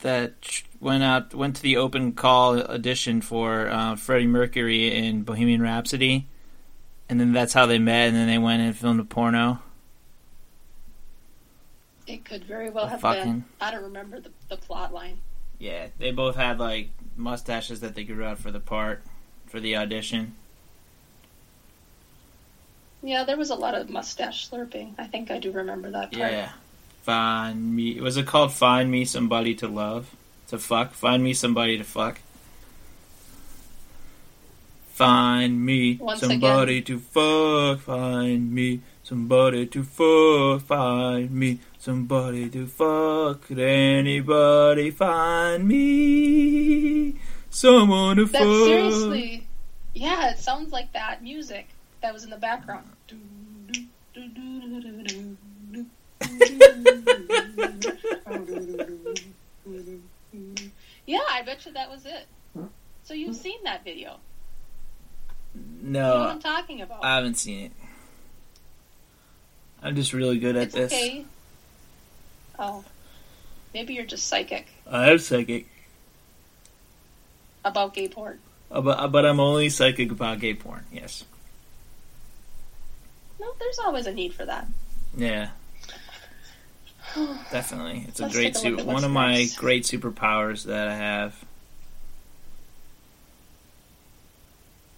that 0.00 0.32
went 0.80 1.04
out 1.04 1.32
went 1.32 1.54
to 1.56 1.62
the 1.62 1.76
open 1.76 2.10
call 2.12 2.60
audition 2.60 3.20
for 3.20 3.68
uh, 3.68 3.94
Freddie 3.94 4.26
Mercury 4.26 4.92
in 4.96 5.22
Bohemian 5.22 5.62
Rhapsody, 5.62 6.26
and 7.08 7.20
then 7.20 7.32
that's 7.32 7.52
how 7.52 7.66
they 7.66 7.78
met, 7.78 8.08
and 8.08 8.16
then 8.16 8.26
they 8.26 8.38
went 8.38 8.62
and 8.62 8.76
filmed 8.76 8.98
a 8.98 9.04
porno. 9.04 9.60
It 12.08 12.24
could 12.24 12.44
very 12.44 12.70
well 12.70 12.86
have 12.86 13.02
Fucking- 13.02 13.22
been. 13.22 13.44
I 13.60 13.70
don't 13.70 13.84
remember 13.84 14.18
the, 14.18 14.30
the 14.48 14.56
plot 14.56 14.92
line. 14.92 15.18
Yeah, 15.58 15.88
they 15.98 16.10
both 16.10 16.34
had 16.36 16.58
like 16.58 16.88
mustaches 17.16 17.80
that 17.80 17.94
they 17.94 18.04
grew 18.04 18.24
out 18.24 18.38
for 18.38 18.50
the 18.50 18.60
part 18.60 19.02
for 19.46 19.60
the 19.60 19.76
audition. 19.76 20.34
Yeah, 23.02 23.24
there 23.24 23.36
was 23.36 23.50
a 23.50 23.54
lot 23.54 23.74
of 23.74 23.90
mustache 23.90 24.48
slurping. 24.50 24.94
I 24.98 25.06
think 25.06 25.30
I 25.30 25.38
do 25.38 25.52
remember 25.52 25.90
that 25.90 26.12
part. 26.12 26.32
Yeah. 26.32 26.50
Find 27.02 27.74
me. 27.76 28.00
Was 28.00 28.16
it 28.16 28.26
called 28.26 28.52
Find 28.52 28.90
Me 28.90 29.04
Somebody 29.04 29.54
to 29.56 29.68
Love? 29.68 30.14
To 30.48 30.58
fuck? 30.58 30.92
Find 30.94 31.22
me 31.22 31.32
somebody 31.34 31.76
to 31.78 31.84
fuck. 31.84 32.20
Find 34.92 35.64
me 35.64 35.94
Once 35.96 36.20
somebody 36.20 36.82
to 36.82 36.98
fuck. 36.98 37.80
Find 37.80 38.52
me 38.52 38.80
somebody 39.08 39.64
to 39.66 39.82
fuck. 39.82 40.66
Find 40.66 41.30
me 41.30 41.60
somebody 41.78 42.50
to 42.50 42.66
fuck. 42.66 43.46
Could 43.46 43.58
anybody 43.58 44.90
find 44.90 45.66
me 45.66 47.14
someone 47.48 48.18
to 48.18 48.26
That 48.26 48.42
fuck? 48.42 48.66
seriously, 48.66 49.46
yeah, 49.94 50.30
it 50.30 50.38
sounds 50.38 50.72
like 50.72 50.92
that 50.92 51.22
music 51.22 51.68
that 52.02 52.12
was 52.12 52.24
in 52.24 52.30
the 52.30 52.36
background. 52.36 52.86
Yeah, 61.06 61.20
I 61.30 61.42
bet 61.42 61.64
you 61.64 61.72
that 61.72 61.90
was 61.90 62.04
it. 62.04 62.26
So 63.04 63.14
you've 63.14 63.36
seen 63.36 63.58
that 63.64 63.84
video. 63.84 64.18
You 65.54 65.88
know 65.90 66.08
what 66.10 66.18
No, 66.18 66.28
I'm 66.28 66.40
talking 66.40 66.82
about. 66.82 67.02
I 67.02 67.14
haven't 67.16 67.36
seen 67.36 67.66
it. 67.66 67.72
I'm 69.82 69.94
just 69.96 70.12
really 70.12 70.38
good 70.38 70.56
at 70.56 70.64
it's 70.64 70.74
this. 70.74 70.92
okay. 70.92 71.24
Oh, 72.58 72.84
maybe 73.72 73.94
you're 73.94 74.04
just 74.04 74.26
psychic 74.26 74.66
I 74.90 75.10
am 75.10 75.18
psychic. 75.18 75.66
about 77.64 77.94
gay 77.94 78.08
porn. 78.08 78.40
Uh, 78.70 79.06
but, 79.08 79.24
I'm 79.24 79.40
only 79.40 79.68
psychic 79.70 80.10
about 80.10 80.40
gay 80.40 80.54
porn. 80.54 80.84
Yes. 80.92 81.24
No, 83.40 83.46
there's 83.58 83.78
always 83.78 84.06
a 84.06 84.12
need 84.12 84.34
for 84.34 84.44
that. 84.44 84.66
Yeah, 85.16 85.50
definitely. 87.50 88.04
It's 88.08 88.18
a 88.20 88.24
Let's 88.24 88.34
great 88.34 88.54
take 88.54 88.56
a 88.56 88.78
super. 88.78 88.84
One 88.84 89.04
of 89.04 89.10
my 89.10 89.36
next. 89.38 89.56
great 89.56 89.84
superpowers 89.84 90.64
that 90.64 90.88
I 90.88 90.94
have. 90.96 91.44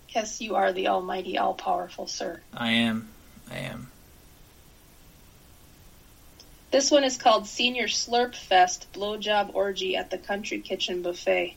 Yes, 0.08 0.40
you 0.40 0.56
are 0.56 0.72
the 0.72 0.88
almighty, 0.88 1.38
all 1.38 1.54
powerful 1.54 2.06
sir. 2.08 2.40
I 2.52 2.70
am. 2.70 3.08
I 3.50 3.58
am. 3.58 3.89
This 6.70 6.90
one 6.90 7.04
is 7.04 7.16
called 7.16 7.46
Senior 7.46 7.86
Slurp 7.88 8.34
Fest 8.34 8.86
Blowjob 8.92 9.54
Orgy 9.54 9.96
at 9.96 10.10
the 10.10 10.18
Country 10.18 10.60
Kitchen 10.60 11.02
Buffet. 11.02 11.56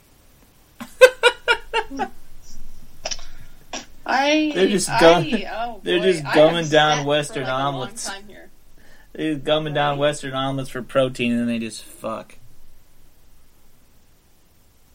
I, 4.05 4.51
They're 4.53 4.67
just 4.67 4.89
I- 4.89 4.99
gum- 4.99 5.25
oh 5.53 5.79
they're 5.83 5.99
just 5.99 6.23
gumming 6.33 6.67
down 6.69 7.05
Western 7.05 7.43
like 7.43 7.53
omelets. 7.53 8.11
They're 9.13 9.35
gumming 9.35 9.73
down 9.73 9.97
Western 9.97 10.33
omelets 10.33 10.69
for 10.71 10.81
protein, 10.81 11.31
and 11.31 11.41
then 11.41 11.47
they 11.47 11.59
just 11.59 11.83
fuck. 11.83 12.35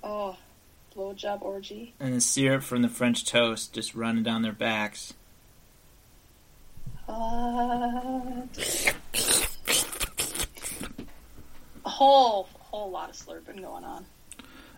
Oh, 0.02 0.36
blowjob 0.94 1.40
orgy. 1.42 1.94
And 2.00 2.14
the 2.14 2.20
syrup 2.20 2.62
from 2.64 2.82
the 2.82 2.88
French 2.88 3.24
toast 3.24 3.72
just 3.72 3.94
running 3.94 4.24
down 4.24 4.42
their 4.42 4.52
backs. 4.52 5.14
Uh, 7.08 8.42
a 11.86 11.87
whole 11.98 12.48
whole 12.60 12.90
lot 12.90 13.10
of 13.10 13.16
slurping 13.16 13.60
going 13.60 13.82
on. 13.84 14.06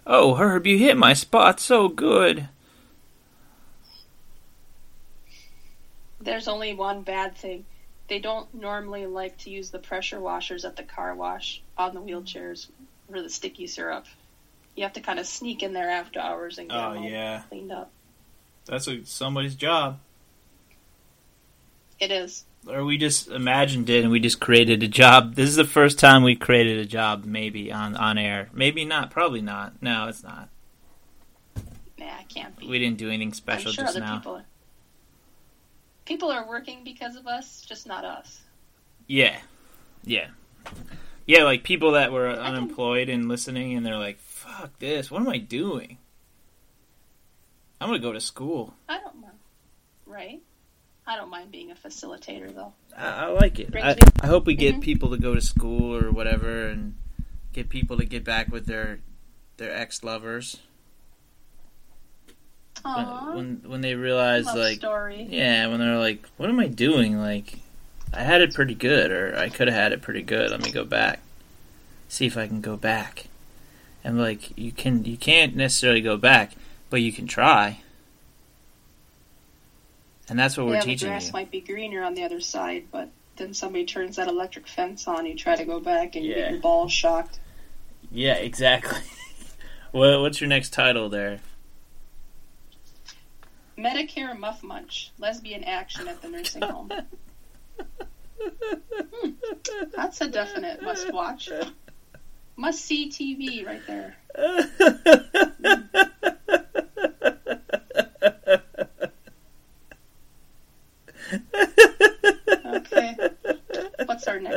Oh, 0.07 0.35
Herb, 0.37 0.67
you 0.67 0.79
hit 0.79 0.97
my 0.97 1.13
spot 1.13 1.61
so 1.61 1.89
good. 1.89 2.49
There's 6.21 6.49
only 6.49 6.75
one 6.75 7.03
bad 7.03 7.37
thing. 7.37 7.65
They 8.09 8.19
don't 8.19 8.53
normally 8.55 9.07
like 9.07 9.37
to 9.39 9.51
use 9.51 9.71
the 9.71 9.79
pressure 9.79 10.19
washers 10.21 10.65
at 10.65 10.77
the 10.77 10.83
car 10.83 11.15
wash 11.15 11.63
on 11.79 11.95
the 11.95 12.01
wheelchairs 12.01 12.69
for 13.11 13.23
the 13.23 13.29
sticky 13.29 13.67
syrup. 13.67 14.07
You 14.75 14.85
have 14.85 14.93
to 14.95 15.01
kind 15.01 15.19
of 15.19 15.27
sneak 15.27 15.63
in 15.63 15.73
there 15.73 15.91
after 15.91 16.21
hours 16.21 16.59
and 16.59 16.69
get 16.71 16.79
Oh 16.79 16.95
them 16.95 17.03
yeah, 17.05 17.43
cleaned 17.49 17.73
up. 17.73 17.91
that's 18.65 18.89
a, 18.89 19.05
somebody's 19.05 19.55
job. 19.55 19.99
It 21.99 22.11
is. 22.11 22.45
Or 22.69 22.85
we 22.85 22.99
just 22.99 23.29
imagined 23.29 23.89
it 23.89 24.03
and 24.03 24.11
we 24.13 24.21
just 24.21 24.41
created 24.41 24.83
a 24.83 24.89
job. 24.89 25.35
This 25.35 25.49
is 25.49 25.57
the 25.57 25.65
first 25.65 25.99
time 25.99 26.23
we 26.23 26.37
created 26.37 26.79
a 26.79 26.85
job, 26.85 27.25
maybe 27.25 27.73
on 27.73 27.97
on 27.97 28.19
air. 28.19 28.51
Maybe 28.53 28.85
not. 28.85 29.11
Probably 29.11 29.41
not. 29.41 29.83
No, 29.83 30.09
it's 30.09 30.23
not. 30.23 30.49
Nah, 31.99 32.21
it 32.21 32.29
can't 32.29 32.57
be. 32.57 32.67
We 32.67 32.79
didn't 32.79 32.99
do 32.99 33.09
anything 33.09 33.33
special 33.33 33.73
sure 33.73 33.85
just 33.85 33.99
now. 33.99 34.17
people. 34.17 34.43
People 36.05 36.31
are 36.31 36.47
working 36.47 36.83
because 36.85 37.17
of 37.17 37.27
us, 37.27 37.63
just 37.63 37.87
not 37.87 38.05
us. 38.05 38.41
Yeah, 39.07 39.39
yeah, 40.05 40.29
yeah. 41.27 41.45
Like 41.45 41.63
people 41.63 41.93
that 41.93 42.13
were 42.13 42.29
unemployed 42.29 43.09
and 43.09 43.29
listening, 43.29 43.77
and 43.77 43.85
they're 43.85 43.99
like, 43.99 44.19
"Fuck 44.19 44.79
this! 44.79 45.11
What 45.11 45.21
am 45.21 45.29
I 45.29 45.39
doing? 45.39 45.99
I'm 47.81 47.89
gonna 47.89 47.99
go 48.01 48.13
to 48.13 48.21
school." 48.21 48.75
I 48.89 48.99
don't 48.99 49.21
mind. 49.21 49.39
Right? 50.07 50.43
I 51.11 51.17
don't 51.17 51.29
mind 51.29 51.51
being 51.51 51.73
a 51.73 51.75
facilitator, 51.75 52.55
though. 52.55 52.73
I, 52.97 53.25
I 53.25 53.27
like 53.27 53.59
it. 53.59 53.75
I, 53.75 53.95
me- 53.95 54.01
I 54.23 54.27
hope 54.29 54.47
we 54.47 54.55
get 54.55 54.77
Mhm. 54.77 54.81
people 54.81 55.11
to 55.11 55.17
go 55.17 55.35
to 55.35 55.41
school 55.41 55.97
or 55.97 56.13
whatever, 56.13 56.69
and 56.69 56.95
get 57.53 57.69
people 57.69 57.99
to 57.99 58.05
get 58.05 58.23
back 58.25 58.49
with 58.53 58.67
their 58.67 59.01
their 59.57 59.75
ex 59.75 60.05
lovers. 60.05 60.59
Aww. 62.85 63.35
when 63.35 63.63
when 63.67 63.81
they 63.83 63.95
realize 63.95 64.47
love 64.47 64.57
like 64.57 64.79
story. 64.79 65.27
yeah 65.29 65.67
when 65.67 65.81
they're 65.81 65.99
like 65.99 66.25
what 66.39 66.49
am 66.49 66.59
i 66.61 66.67
doing 66.67 67.19
like 67.19 67.59
i 68.15 68.23
had 68.23 68.41
it 68.41 68.55
pretty 68.55 68.75
good 68.75 69.11
or 69.11 69.37
i 69.37 69.51
could 69.51 69.69
have 69.69 69.77
had 69.77 69.93
it 69.93 70.01
pretty 70.01 70.23
good 70.23 70.51
let 70.51 70.63
me 70.65 70.71
go 70.71 70.83
back 70.85 71.21
see 72.09 72.25
if 72.25 72.39
i 72.39 72.47
can 72.47 72.63
go 72.63 72.79
back 72.79 73.25
and 74.03 74.19
like 74.19 74.57
you 74.57 74.73
can 74.73 75.05
you 75.05 75.19
can't 75.19 75.55
necessarily 75.55 76.01
go 76.01 76.17
back 76.17 76.53
but 76.89 77.03
you 77.03 77.13
can 77.13 77.27
try 77.27 77.81
and 80.31 80.39
that's 80.39 80.57
what 80.57 80.67
we're 80.67 80.75
yeah, 80.75 80.85
the 80.85 80.97
grass 80.97 81.27
you 81.27 81.33
might 81.33 81.51
be 81.51 81.61
greener 81.61 82.03
on 82.03 82.15
the 82.15 82.25
other 82.25 82.41
side, 82.41 82.85
but 82.91 83.11
then 83.37 83.53
somebody 83.55 83.85
turns 83.85 84.17
that 84.17 84.29
electric 84.29 84.67
fence 84.69 85.07
on. 85.09 85.27
You 85.27 85.35
try 85.35 85.57
to 85.57 85.65
go 85.65 85.81
back, 85.81 86.17
and 86.17 86.25
you 86.25 86.35
get 86.35 86.51
your 86.53 86.61
balls 86.61 86.93
shocked. 86.93 87.39
yeah 88.11 88.35
exactly 88.35 88.99
what, 89.93 90.21
what's 90.21 90.41
your 90.41 90.49
next 90.49 90.73
title 90.73 91.09
there 91.09 91.41
Medicare 93.79 94.39
Muff 94.39 94.63
Munch, 94.63 95.11
lesbian 95.19 95.65
action 95.65 96.07
at 96.09 96.21
the 96.23 96.29
nursing 96.29 96.63
home. 96.63 96.91
Hmm, 98.43 99.31
That's 99.95 100.21
a 100.23 100.29
definite 100.29 100.81
must 100.81 101.13
watch. 101.13 101.51
Must 102.57 102.81
see 102.81 103.11
TV 103.11 103.67
right 103.67 103.83
there. 103.87 104.17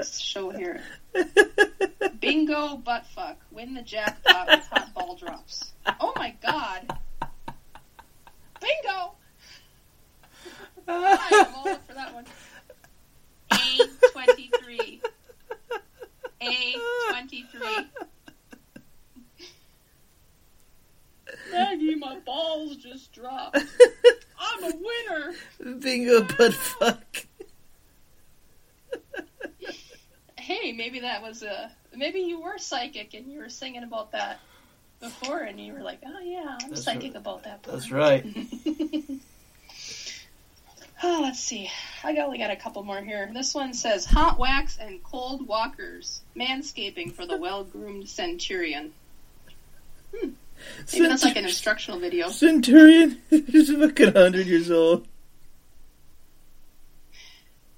this 0.03 0.19
show 0.19 0.49
here. 0.49 0.81
Bingo 2.19 2.75
butt 2.77 3.05
fuck. 3.07 3.37
Win 3.51 3.73
the 3.73 3.81
jackpot 3.81 4.47
with 4.47 4.67
hot 4.67 4.93
ball 4.93 5.15
drops. 5.15 5.71
Oh 5.99 6.13
my 6.17 6.35
god. 6.41 6.97
Bingo! 8.61 9.13
I'm 10.87 11.55
all 11.55 11.75
for 11.87 11.93
that 11.93 12.13
one. 12.13 12.25
A23. 13.51 15.01
A23. 16.41 17.85
Maggie, 21.51 21.95
my 21.95 22.19
balls 22.19 22.75
just 22.77 23.13
dropped. 23.13 23.57
I'm 24.39 24.63
a 24.63 24.73
winner! 24.75 25.33
Bingo 25.79 26.23
butt 26.23 26.53
fuck. 26.53 27.02
That 31.03 31.21
was 31.21 31.43
a 31.43 31.71
maybe 31.95 32.21
you 32.21 32.41
were 32.41 32.57
psychic 32.57 33.13
and 33.13 33.31
you 33.31 33.39
were 33.39 33.49
singing 33.49 33.83
about 33.83 34.11
that 34.11 34.39
before, 34.99 35.39
and 35.39 35.59
you 35.59 35.73
were 35.73 35.81
like, 35.81 35.99
"Oh 36.05 36.19
yeah, 36.21 36.57
I'm 36.61 36.69
That's 36.69 36.83
psychic 36.83 37.15
about 37.15 37.43
that." 37.43 37.63
That's 37.63 37.91
right. 37.91 38.25
oh, 41.03 41.19
let's 41.21 41.39
see. 41.39 41.69
I 42.03 42.13
got- 42.13 42.25
only 42.25 42.37
got 42.37 42.51
a 42.51 42.55
couple 42.55 42.83
more 42.83 43.01
here. 43.01 43.29
This 43.33 43.53
one 43.53 43.73
says 43.73 44.05
hot 44.05 44.39
wax 44.39 44.77
and 44.79 45.03
cold 45.03 45.47
walkers, 45.47 46.21
manscaping 46.35 47.11
for 47.13 47.25
the 47.25 47.37
well-groomed 47.37 48.07
centurion. 48.09 48.93
Hmm. 50.15 50.29
Maybe 50.93 51.07
that's 51.07 51.23
like 51.23 51.35
an 51.35 51.45
instructional 51.45 51.99
video. 51.99 52.29
Centurion 52.29 53.21
is 53.31 53.69
fucking 53.71 54.13
hundred 54.13 54.47
years 54.47 54.71
old. 54.71 55.07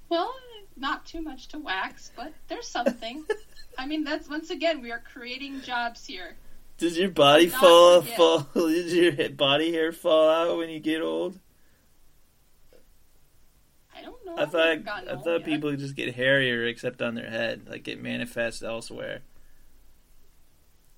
Well, 0.08 0.32
not 0.76 1.06
too 1.06 1.22
much 1.22 1.48
to 1.48 1.58
wax, 1.58 2.10
but 2.16 2.32
there's 2.48 2.68
something. 2.68 3.24
I 3.78 3.86
mean, 3.86 4.04
that's 4.04 4.28
once 4.28 4.50
again 4.50 4.80
we 4.82 4.90
are 4.92 5.02
creating 5.12 5.62
jobs 5.62 6.06
here. 6.06 6.36
Does 6.78 6.98
your 6.98 7.10
body 7.10 7.46
Not 7.46 7.60
fall 7.60 8.04
yet. 8.04 8.16
fall? 8.16 8.46
Does 8.54 8.94
your 8.94 9.30
body 9.30 9.72
hair 9.72 9.92
fall 9.92 10.28
out 10.28 10.58
when 10.58 10.68
you 10.68 10.78
get 10.80 11.00
old? 11.00 11.38
I 13.96 14.02
don't 14.02 14.26
know. 14.26 14.34
I 14.36 14.44
thought 14.46 14.86
I 14.86 15.14
old 15.14 15.24
thought 15.24 15.40
yet. 15.40 15.44
people 15.44 15.74
just 15.76 15.96
get 15.96 16.14
hairier 16.14 16.66
except 16.66 17.00
on 17.00 17.14
their 17.14 17.30
head, 17.30 17.66
like 17.68 17.88
it 17.88 18.02
manifests 18.02 18.62
elsewhere. 18.62 19.20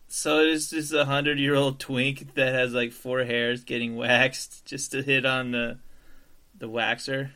So 0.08 0.40
it's 0.40 0.70
just 0.70 0.92
a 0.92 1.04
hundred 1.04 1.38
year 1.38 1.54
old 1.54 1.78
twink 1.78 2.34
that 2.34 2.54
has 2.54 2.72
like 2.72 2.92
four 2.92 3.24
hairs 3.24 3.62
getting 3.62 3.94
waxed 3.94 4.64
just 4.64 4.90
to 4.92 5.02
hit 5.02 5.24
on 5.24 5.52
the 5.52 5.78
the 6.58 6.68
waxer. 6.68 7.30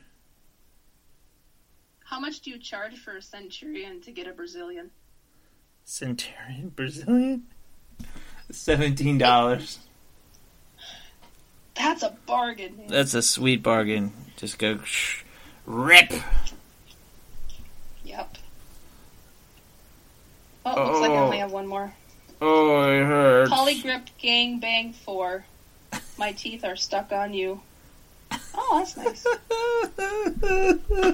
How 2.12 2.20
much 2.20 2.40
do 2.40 2.50
you 2.50 2.58
charge 2.58 2.98
for 2.98 3.16
a 3.16 3.22
centurion 3.22 4.02
to 4.02 4.10
get 4.12 4.26
a 4.26 4.34
Brazilian? 4.34 4.90
Centurion 5.86 6.68
Brazilian. 6.68 7.44
Seventeen 8.50 9.16
dollars. 9.16 9.78
That's 11.74 12.02
a 12.02 12.14
bargain. 12.26 12.76
Man. 12.76 12.88
That's 12.88 13.14
a 13.14 13.22
sweet 13.22 13.62
bargain. 13.62 14.12
Just 14.36 14.58
go 14.58 14.76
sh- 14.84 15.24
rip. 15.64 16.12
Yep. 18.04 18.36
Oh, 20.66 20.84
looks 20.84 21.00
like 21.00 21.12
I 21.12 21.14
Oh. 21.16 21.24
only 21.24 21.38
have 21.38 21.50
one 21.50 21.66
more. 21.66 21.94
Oh, 22.42 22.90
it 22.92 23.06
hurts. 23.06 23.50
Poligrip 23.50 24.08
Gang 24.18 24.60
Bang 24.60 24.92
4. 24.92 25.46
My 26.18 26.32
teeth 26.32 26.62
are 26.62 26.76
stuck 26.76 27.10
on 27.10 27.32
you. 27.32 27.62
Oh, 28.54 28.78
that's 28.78 28.96
nice. 28.96 29.26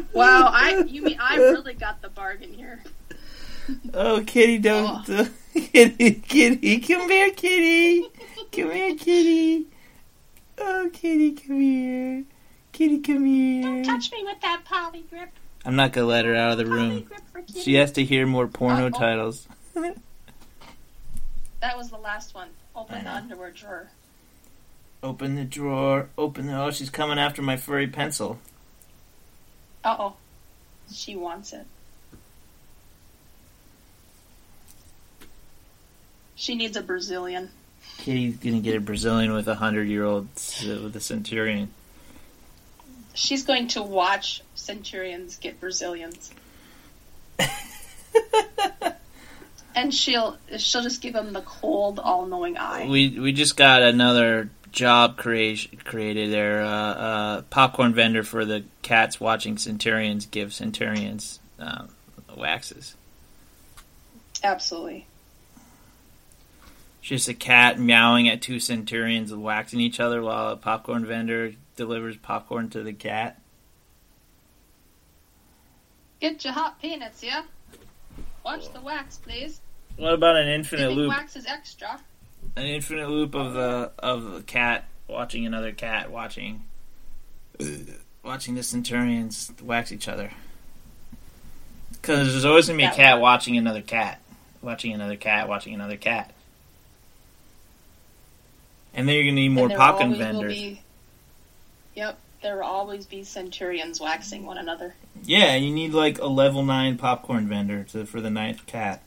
Wow, 0.12 0.50
I 0.52 0.84
you 0.87 1.02
mean 1.02 1.16
I 1.20 1.37
really 1.37 1.75
got 1.75 2.02
the 2.02 2.08
bargain 2.08 2.52
here. 2.52 2.82
Oh, 3.94 4.22
kitty, 4.26 4.58
don't, 4.58 5.06
don't- 5.06 5.28
oh. 5.28 5.60
kitty, 5.60 6.14
kitty, 6.14 6.80
come 6.80 7.08
here, 7.10 7.30
kitty, 7.30 8.08
come 8.52 8.70
here, 8.72 8.94
kitty. 8.96 9.66
Oh, 10.58 10.90
kitty, 10.92 11.32
come 11.32 11.60
here, 11.60 12.25
kitty, 12.72 12.98
come 13.00 13.25
here. 13.26 13.62
Don't 13.62 13.84
touch 13.84 14.10
me 14.12 14.25
with 14.25 14.40
that 14.40 14.62
Poligrip. 14.64 15.28
I'm 15.64 15.76
not 15.76 15.92
gonna 15.92 16.06
let 16.06 16.25
her 16.25 16.34
out 16.34 16.52
of 16.52 16.58
the 16.58 16.66
room. 16.66 17.02
Poligrip 17.02 17.20
for 17.32 17.42
kitty. 17.42 17.60
She 17.60 17.75
has 17.75 17.92
to 17.92 18.04
hear 18.04 18.26
more 18.26 18.46
porno 18.46 18.87
Uh-oh. 18.87 18.98
titles. 18.98 19.46
That 21.60 21.76
was 21.76 21.90
the 21.90 21.98
last 21.98 22.34
one. 22.37 22.50
Open 22.76 23.02
the 23.02 23.10
underwear 23.12 23.50
drawer. 23.50 23.90
Open 25.02 25.36
the 25.36 25.44
drawer. 25.44 26.08
Open 26.18 26.46
the. 26.46 26.60
Oh, 26.60 26.70
she's 26.70 26.90
coming 26.90 27.18
after 27.18 27.42
my 27.42 27.56
furry 27.56 27.86
pencil. 27.86 28.38
Uh 29.84 29.96
oh. 29.98 30.14
She 30.92 31.14
wants 31.14 31.52
it. 31.52 31.66
She 36.34 36.54
needs 36.54 36.76
a 36.76 36.82
Brazilian. 36.82 37.50
Kitty's 37.98 38.37
gonna 38.37 38.61
get 38.61 38.76
a 38.76 38.80
Brazilian 38.80 39.32
with 39.32 39.48
a 39.48 39.54
hundred-year-old 39.54 40.28
with 40.34 40.96
a 40.96 41.00
centurion. 41.00 41.70
She's 43.14 43.44
going 43.44 43.68
to 43.68 43.82
watch 43.82 44.42
Centurions 44.54 45.37
get 45.37 45.58
Brazilians. 45.58 46.30
and 49.74 49.92
she'll 49.92 50.38
she'll 50.58 50.82
just 50.82 51.00
give 51.00 51.14
them 51.14 51.32
the 51.32 51.40
cold, 51.40 51.98
all-knowing 51.98 52.56
eye. 52.56 52.87
We 52.88 53.18
we 53.18 53.32
just 53.32 53.56
got 53.56 53.82
another 53.82 54.50
job 54.78 55.16
creation 55.16 55.76
created 55.84 56.32
there. 56.32 56.62
Uh, 56.62 56.68
uh, 56.68 57.42
popcorn 57.50 57.92
vendor 57.92 58.22
for 58.22 58.44
the 58.44 58.64
cats 58.82 59.18
watching 59.18 59.58
Centurions 59.58 60.24
give 60.26 60.54
Centurions 60.54 61.40
um, 61.58 61.88
waxes. 62.36 62.94
Absolutely. 64.44 65.06
Just 67.02 67.28
a 67.28 67.34
cat 67.34 67.80
meowing 67.80 68.28
at 68.28 68.40
two 68.40 68.60
Centurions 68.60 69.34
waxing 69.34 69.80
each 69.80 69.98
other 69.98 70.22
while 70.22 70.50
a 70.50 70.56
popcorn 70.56 71.04
vendor 71.04 71.54
delivers 71.74 72.16
popcorn 72.16 72.70
to 72.70 72.84
the 72.84 72.92
cat. 72.92 73.40
Get 76.20 76.44
your 76.44 76.52
hot 76.52 76.80
peanuts, 76.80 77.22
yeah? 77.22 77.42
Watch 78.44 78.72
the 78.72 78.80
wax, 78.80 79.16
please. 79.16 79.60
What 79.96 80.14
about 80.14 80.36
an 80.36 80.46
infinite 80.46 80.82
Giving 80.82 80.96
loop? 80.96 81.08
wax 81.10 81.34
is 81.34 81.46
extra. 81.46 82.00
An 82.59 82.66
infinite 82.66 83.09
loop 83.09 83.37
of 83.37 83.53
the 83.53 83.92
of 84.01 84.33
the 84.33 84.42
cat 84.42 84.88
watching 85.07 85.47
another 85.47 85.71
cat 85.71 86.11
watching 86.11 86.64
watching 88.25 88.57
the 88.57 88.64
Centurions 88.64 89.53
wax 89.62 89.92
each 89.92 90.09
other. 90.09 90.33
Because 91.92 92.33
there's 92.33 92.44
always 92.44 92.66
gonna 92.66 92.79
be 92.79 92.83
a 92.83 92.90
cat 92.90 93.21
watching 93.21 93.57
another 93.57 93.81
cat, 93.81 94.21
watching 94.61 94.92
another 94.92 95.14
cat, 95.14 95.49
watching 95.49 95.73
another 95.73 95.97
cat. 95.97 96.35
And 98.92 99.09
then 99.09 99.14
you're 99.14 99.25
gonna 99.25 99.35
need 99.35 99.51
more 99.51 99.68
popcorn 99.68 100.16
vendors. 100.16 100.55
Be, 100.55 100.83
yep, 101.94 102.18
there 102.42 102.57
will 102.57 102.64
always 102.64 103.07
be 103.07 103.23
Centurions 103.23 104.01
waxing 104.01 104.44
one 104.44 104.59
another. 104.59 104.97
Yeah, 105.23 105.55
you 105.55 105.73
need 105.73 105.92
like 105.92 106.18
a 106.18 106.27
level 106.27 106.64
nine 106.64 106.99
popcorn 106.99 107.47
vendor 107.47 107.85
to, 107.92 108.05
for 108.05 108.21
the 108.21 108.31
ninth 108.31 108.66
cat. 108.66 109.01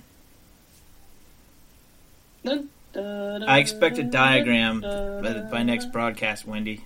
I 2.96 3.60
expect 3.60 3.98
a 3.98 4.04
diagram 4.04 4.82
by, 4.82 5.48
by 5.50 5.64
next 5.64 5.92
broadcast, 5.92 6.46
Wendy. 6.46 6.84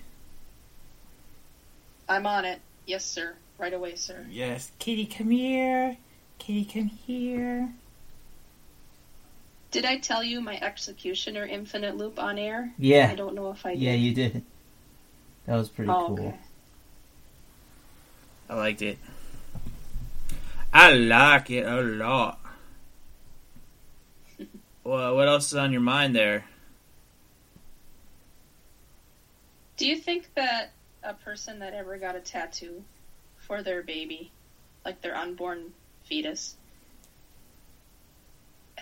I'm 2.08 2.26
on 2.26 2.44
it. 2.44 2.60
Yes, 2.86 3.04
sir. 3.04 3.34
Right 3.58 3.72
away, 3.72 3.96
sir. 3.96 4.24
Yes, 4.30 4.70
Kitty, 4.78 5.06
come 5.06 5.30
here. 5.30 5.96
Kitty, 6.38 6.64
come 6.64 6.86
here. 6.86 7.70
Did 9.70 9.84
I 9.84 9.98
tell 9.98 10.22
you 10.22 10.40
my 10.40 10.58
executioner 10.60 11.44
infinite 11.44 11.96
loop 11.96 12.18
on 12.18 12.38
air? 12.38 12.72
Yeah. 12.78 13.08
I 13.10 13.14
don't 13.14 13.34
know 13.34 13.50
if 13.50 13.66
I 13.66 13.72
did. 13.74 13.82
yeah, 13.82 13.92
you 13.94 14.14
did. 14.14 14.42
That 15.46 15.56
was 15.56 15.68
pretty 15.68 15.90
Oh, 15.90 16.06
cool. 16.08 16.18
okay. 16.18 16.34
I 18.48 18.54
liked 18.54 18.82
it. 18.82 18.98
I 20.72 20.92
like 20.92 21.50
it 21.50 21.66
a 21.66 21.80
lot. 21.80 22.38
Well, 24.86 25.16
what 25.16 25.26
else 25.26 25.46
is 25.46 25.54
on 25.54 25.72
your 25.72 25.80
mind 25.80 26.14
there? 26.14 26.44
Do 29.76 29.86
you 29.86 29.96
think 29.96 30.32
that 30.34 30.70
a 31.02 31.12
person 31.12 31.58
that 31.58 31.74
ever 31.74 31.98
got 31.98 32.14
a 32.14 32.20
tattoo 32.20 32.84
for 33.36 33.62
their 33.62 33.82
baby, 33.82 34.30
like 34.84 35.02
their 35.02 35.16
unborn 35.16 35.72
fetus, 36.04 36.54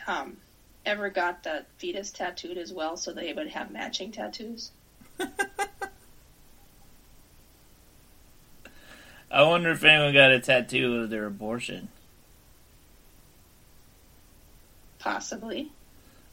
um, 0.06 0.36
ever 0.84 1.08
got 1.08 1.44
that 1.44 1.66
fetus 1.78 2.10
tattooed 2.10 2.58
as 2.58 2.72
well 2.72 2.96
so 2.96 3.12
they 3.12 3.32
would 3.32 3.48
have 3.48 3.70
matching 3.70 4.12
tattoos? 4.12 4.70
I 9.30 9.42
wonder 9.42 9.70
if 9.70 9.82
anyone 9.82 10.12
got 10.12 10.30
a 10.32 10.38
tattoo 10.38 11.00
of 11.00 11.10
their 11.10 11.24
abortion. 11.26 11.88
Possibly. 14.98 15.72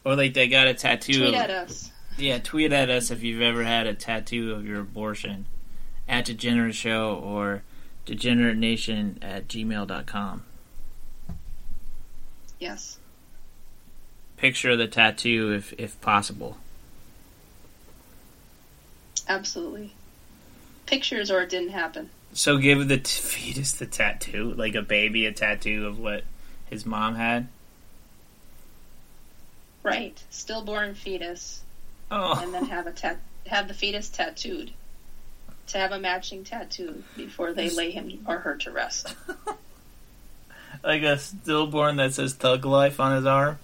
Or 0.04 0.16
like 0.16 0.34
they 0.34 0.48
got 0.48 0.66
a 0.66 0.74
tattoo 0.74 1.18
Tweet 1.18 1.28
of, 1.28 1.34
at 1.34 1.50
us. 1.50 1.90
Yeah, 2.18 2.38
tweet 2.38 2.72
at 2.72 2.90
us 2.90 3.10
if 3.10 3.22
you've 3.22 3.40
ever 3.40 3.64
had 3.64 3.86
a 3.86 3.94
tattoo 3.94 4.52
of 4.52 4.66
your 4.66 4.80
abortion 4.80 5.46
at 6.08 6.24
Degenerate 6.24 6.74
Show 6.74 7.14
or 7.14 7.62
degeneratenation 8.06 9.18
at 9.22 9.48
gmail.com. 9.48 10.42
Yes. 12.58 12.98
Picture 14.36 14.70
of 14.70 14.78
the 14.78 14.88
tattoo 14.88 15.52
if, 15.52 15.72
if 15.78 16.00
possible. 16.00 16.58
Absolutely. 19.28 19.92
Pictures 20.86 21.30
or 21.30 21.42
it 21.42 21.50
didn't 21.50 21.70
happen. 21.70 22.10
So 22.32 22.58
give 22.58 22.88
the 22.88 22.98
t- 22.98 23.02
fetus 23.22 23.72
the 23.72 23.86
tattoo, 23.86 24.52
like 24.54 24.74
a 24.74 24.82
baby 24.82 25.26
a 25.26 25.32
tattoo 25.32 25.86
of 25.86 25.98
what 25.98 26.24
his 26.68 26.84
mom 26.84 27.14
had. 27.14 27.48
Right. 29.82 30.20
Stillborn 30.30 30.94
fetus. 30.94 31.62
Oh, 32.10 32.38
And 32.42 32.52
then 32.54 32.66
have 32.66 32.86
a 32.86 32.92
tat- 32.92 33.18
have 33.46 33.68
the 33.68 33.74
fetus 33.74 34.08
tattooed. 34.08 34.70
to 35.68 35.78
have 35.78 35.92
a 35.92 35.98
matching 35.98 36.44
tattoo 36.44 37.02
before 37.16 37.52
they 37.52 37.70
lay 37.70 37.90
him 37.90 38.24
or 38.26 38.38
her 38.38 38.56
to 38.56 38.70
rest. 38.70 39.14
Like 40.82 41.02
a 41.02 41.16
stillborn 41.18 41.96
that 41.96 42.14
says 42.14 42.34
"Thug 42.34 42.64
Life" 42.64 42.98
on 42.98 43.14
his 43.14 43.24
arm. 43.26 43.58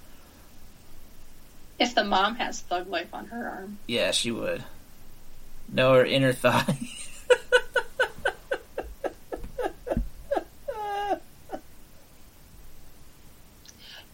If 1.80 1.94
the 1.94 2.04
mom 2.04 2.36
has 2.36 2.60
thug 2.60 2.88
life 2.88 3.12
on 3.12 3.26
her 3.26 3.48
arm. 3.48 3.78
Yeah, 3.88 4.12
she 4.12 4.30
would. 4.30 4.62
No, 5.72 5.94
her 5.94 6.04
inner 6.04 6.32
thigh. 6.32 6.78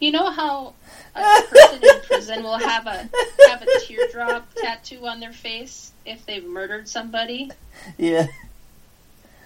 You 0.00 0.10
know 0.10 0.30
how 0.30 0.74
a 1.14 1.42
person 1.48 1.82
in 1.82 2.00
prison 2.06 2.42
will 2.42 2.58
have 2.58 2.86
a 2.86 3.08
have 3.48 3.62
a 3.62 3.80
teardrop 3.80 4.52
tattoo 4.54 5.06
on 5.06 5.20
their 5.20 5.32
face 5.32 5.92
if 6.04 6.24
they've 6.26 6.44
murdered 6.44 6.88
somebody? 6.88 7.50
yeah. 7.98 8.26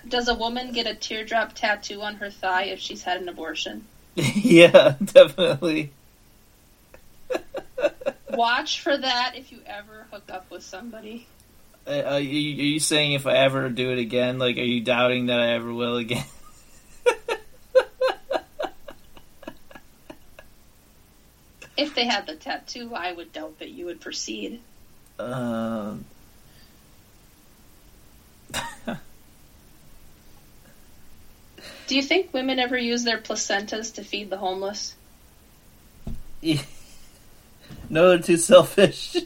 Does 0.06 0.28
a 0.28 0.34
woman 0.34 0.72
get 0.72 0.86
a 0.86 0.94
teardrop 0.94 1.54
tattoo 1.54 2.00
on 2.02 2.16
her 2.16 2.30
thigh 2.30 2.64
if 2.64 2.78
she's 2.78 3.02
had 3.02 3.20
an 3.20 3.28
abortion? 3.28 3.84
yeah, 4.14 4.94
definitely. 5.04 5.92
Watch 8.30 8.80
for 8.80 8.96
that 8.96 9.34
if 9.36 9.52
you 9.52 9.58
ever 9.66 10.06
hook 10.10 10.24
up 10.30 10.50
with 10.50 10.62
somebody. 10.62 11.26
Uh, 11.86 12.02
are, 12.06 12.20
you, 12.20 12.62
are 12.62 12.66
you 12.66 12.80
saying 12.80 13.12
if 13.12 13.26
I 13.26 13.34
ever 13.34 13.68
do 13.68 13.90
it 13.90 13.98
again? 13.98 14.38
Like, 14.38 14.56
are 14.56 14.62
you 14.62 14.80
doubting 14.80 15.26
that 15.26 15.40
I 15.40 15.52
ever 15.52 15.72
will 15.72 15.96
again? 15.96 16.24
They 21.98 22.04
had 22.04 22.28
the 22.28 22.36
tattoo, 22.36 22.94
I 22.94 23.12
would 23.12 23.32
doubt 23.32 23.58
that 23.58 23.70
you 23.70 23.86
would 23.86 24.00
proceed. 24.00 24.60
Um. 25.18 26.04
Do 31.88 31.96
you 31.96 32.02
think 32.02 32.32
women 32.32 32.60
ever 32.60 32.78
use 32.78 33.02
their 33.02 33.18
placentas 33.18 33.94
to 33.94 34.04
feed 34.04 34.30
the 34.30 34.36
homeless? 34.36 34.94
yeah. 36.40 36.62
No, 37.90 38.08
they're 38.08 38.18
too 38.18 38.38
selfish. 38.38 39.16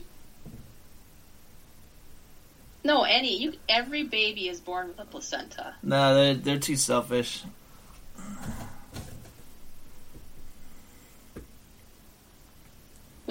No, 2.83 3.03
any. 3.05 3.37
You, 3.37 3.53
every 3.69 4.03
baby 4.03 4.49
is 4.49 4.59
born 4.61 4.89
with 4.89 4.99
a 4.99 5.05
placenta. 5.05 5.75
No, 5.83 6.15
they're 6.15 6.35
they're 6.35 6.59
too 6.59 6.75
selfish. 6.75 7.45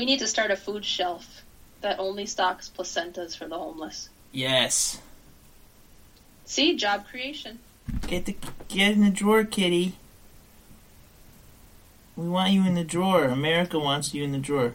We 0.01 0.05
need 0.05 0.17
to 0.17 0.27
start 0.27 0.49
a 0.49 0.55
food 0.55 0.83
shelf 0.83 1.43
that 1.81 1.99
only 1.99 2.25
stocks 2.25 2.71
placentas 2.75 3.37
for 3.37 3.47
the 3.47 3.55
homeless. 3.55 4.09
Yes. 4.31 4.99
See, 6.43 6.75
job 6.75 7.05
creation. 7.05 7.59
Get 8.07 8.25
the 8.25 8.35
get 8.67 8.93
in 8.93 9.01
the 9.01 9.11
drawer, 9.11 9.43
kitty. 9.43 9.93
We 12.15 12.27
want 12.27 12.51
you 12.51 12.65
in 12.65 12.73
the 12.73 12.83
drawer. 12.83 13.25
America 13.25 13.77
wants 13.77 14.11
you 14.11 14.23
in 14.23 14.31
the 14.31 14.39
drawer. 14.39 14.73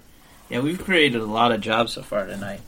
Yeah, 0.49 0.61
we've 0.61 0.79
created 0.79 1.21
a 1.21 1.27
lot 1.27 1.51
of 1.51 1.61
jobs 1.61 1.95
so 1.95 2.03
far 2.03 2.27
tonight. 2.27 2.61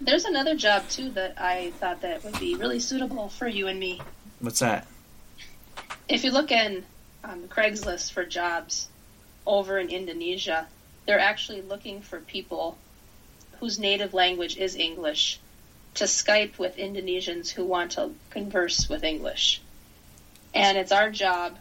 There's 0.00 0.24
another 0.24 0.54
job 0.54 0.88
too 0.88 1.10
that 1.10 1.34
I 1.38 1.72
thought 1.72 2.00
that 2.00 2.24
would 2.24 2.40
be 2.40 2.54
really 2.54 2.80
suitable 2.80 3.28
for 3.28 3.46
you 3.46 3.68
and 3.68 3.78
me. 3.78 4.00
What's 4.40 4.60
that? 4.60 4.86
If 6.08 6.24
you 6.24 6.30
look 6.30 6.50
in 6.50 6.82
um, 7.22 7.42
Craigslist 7.48 8.10
for 8.10 8.24
jobs 8.24 8.88
over 9.46 9.78
in 9.78 9.90
Indonesia, 9.90 10.66
they're 11.06 11.18
actually 11.18 11.62
looking 11.62 12.00
for 12.00 12.20
people 12.20 12.78
whose 13.60 13.78
native 13.78 14.14
language 14.14 14.56
is 14.56 14.76
English 14.76 15.38
to 15.94 16.04
Skype 16.04 16.58
with 16.58 16.76
Indonesians 16.76 17.50
who 17.50 17.64
want 17.64 17.92
to 17.92 18.12
converse 18.30 18.88
with 18.88 19.04
English. 19.04 19.60
And 20.52 20.76
it's 20.76 20.92
our 20.92 21.10
job 21.10 21.56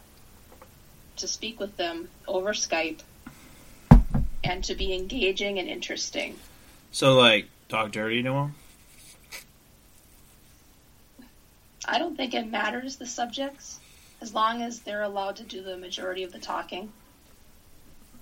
to 1.17 1.27
speak 1.27 1.60
with 1.60 1.77
them 1.77 2.10
over 2.27 2.53
Skype 2.53 3.01
and 4.43 4.63
to 4.65 4.75
be 4.75 4.93
engaging 4.93 5.60
and 5.60 5.67
interesting. 5.67 6.38
So, 6.91 7.15
like, 7.15 7.47
talk 7.69 7.91
dirty 7.91 8.23
to 8.23 8.29
them? 8.29 8.56
I 11.86 11.99
don't 11.99 12.15
think 12.15 12.34
it 12.34 12.47
matters 12.47 12.95
the 12.95 13.06
subjects 13.06 13.79
as 14.21 14.34
long 14.34 14.62
as 14.62 14.79
they're 14.79 15.03
allowed 15.03 15.38
to 15.38 15.43
do 15.43 15.62
the 15.62 15.77
majority 15.77 16.23
of 16.23 16.32
the 16.32 16.39
talking. 16.39 16.91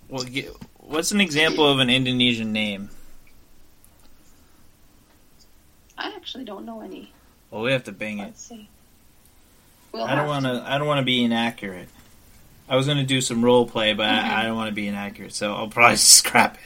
Well, 0.09 0.25
what's 0.81 1.11
an 1.11 1.21
example 1.21 1.67
of 1.69 1.79
an 1.79 1.89
Indonesian 1.89 2.51
name? 2.51 2.89
I 5.97 6.13
actually 6.15 6.43
don't 6.45 6.65
know 6.65 6.81
any. 6.81 7.11
Well, 7.49 7.61
we 7.63 7.71
have 7.71 7.83
to 7.85 7.91
bang 7.91 8.19
it. 8.19 8.23
Let's 8.23 8.41
see. 8.47 8.67
We'll 9.91 10.03
I 10.03 10.15
don't 10.15 10.27
want 10.27 10.45
to. 10.45 10.63
I 10.65 10.77
don't 10.77 10.87
want 10.87 10.99
to 10.99 11.05
be 11.05 11.23
inaccurate. 11.23 11.89
I 12.69 12.75
was 12.77 12.87
gonna 12.87 13.03
do 13.05 13.19
some 13.21 13.43
role 13.43 13.65
play, 13.67 13.93
but 13.93 14.07
Mhm. 14.07 14.23
I, 14.23 14.41
I 14.41 14.43
don't 14.43 14.55
want 14.55 14.69
to 14.69 14.73
be 14.75 14.87
inaccurate, 14.87 15.33
so 15.33 15.53
I'll 15.53 15.67
probably 15.67 15.97
scrap 15.97 16.57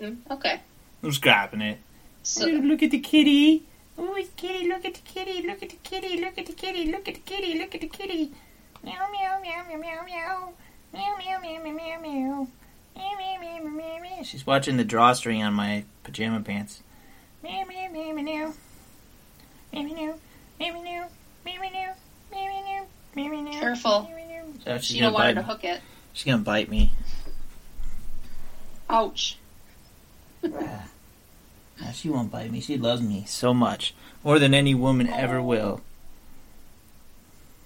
it. 0.00 0.04
Mm, 0.04 0.16
Okay. 0.30 0.60
I'm 1.02 1.12
scrapping 1.12 1.60
it. 1.60 1.78
So, 2.22 2.46
look 2.46 2.82
at 2.82 2.90
the 2.90 2.98
kitty. 3.00 3.62
Oh, 3.96 4.14
it's 4.16 4.30
kitty. 4.36 4.68
Look 4.68 4.84
at 4.84 4.94
the 4.94 5.00
kitty. 5.00 5.46
Look 5.46 5.62
at 5.62 5.70
the 5.70 5.76
kitty. 5.82 6.20
Look 6.20 6.38
at 6.38 6.46
the 6.46 6.52
kitty. 6.52 6.90
Look 6.92 7.08
at 7.08 7.14
the 7.14 7.20
kitty. 7.20 7.58
Look 7.58 7.74
at 7.74 7.80
the 7.80 7.88
kitty. 7.88 8.32
Meow 8.84 9.08
meow 9.12 9.40
meow 9.42 9.64
meow 9.68 9.78
meow 9.78 10.04
meow. 10.04 10.52
Meow 10.92 11.16
meow 11.18 11.40
meow 11.40 11.62
meow 11.62 11.74
meow 11.74 12.00
meow. 12.00 12.48
Meow 12.96 13.16
meow 13.18 13.40
meow 13.40 13.62
meow 13.62 13.70
meow 13.70 14.00
meow. 14.02 14.22
She's 14.22 14.46
watching 14.46 14.76
the 14.76 14.84
drawstring 14.84 15.42
on 15.42 15.54
my 15.54 15.84
pajama 16.02 16.40
pants. 16.40 16.82
Meow 17.42 17.64
meow 17.64 17.90
meow 17.90 18.12
meow 18.12 18.22
meow. 18.22 18.54
Meow 19.72 19.82
meow 19.82 19.94
meow 20.58 20.72
meow 20.72 20.82
meow 20.82 21.08
meow 21.44 21.60
meow 21.62 21.94
meow 22.32 22.86
meow 23.14 23.28
meow 23.30 23.42
meow. 23.42 23.60
Careful. 23.60 24.10
So 24.64 24.78
she's 24.78 24.96
you 24.96 25.02
don't 25.02 25.12
want 25.12 25.28
her 25.28 25.34
to 25.34 25.42
hook 25.42 25.64
it. 25.64 25.80
She's 26.12 26.24
gonna 26.24 26.42
bite 26.42 26.68
me. 26.68 26.92
Ouch. 28.90 29.38
Nah, 30.42 31.92
she 31.92 32.08
won't 32.08 32.30
bite 32.30 32.50
me. 32.50 32.60
She 32.60 32.76
loves 32.76 33.02
me 33.02 33.24
so 33.26 33.54
much. 33.54 33.94
More 34.24 34.38
than 34.38 34.54
any 34.54 34.74
woman 34.74 35.08
ever 35.08 35.40
will. 35.40 35.80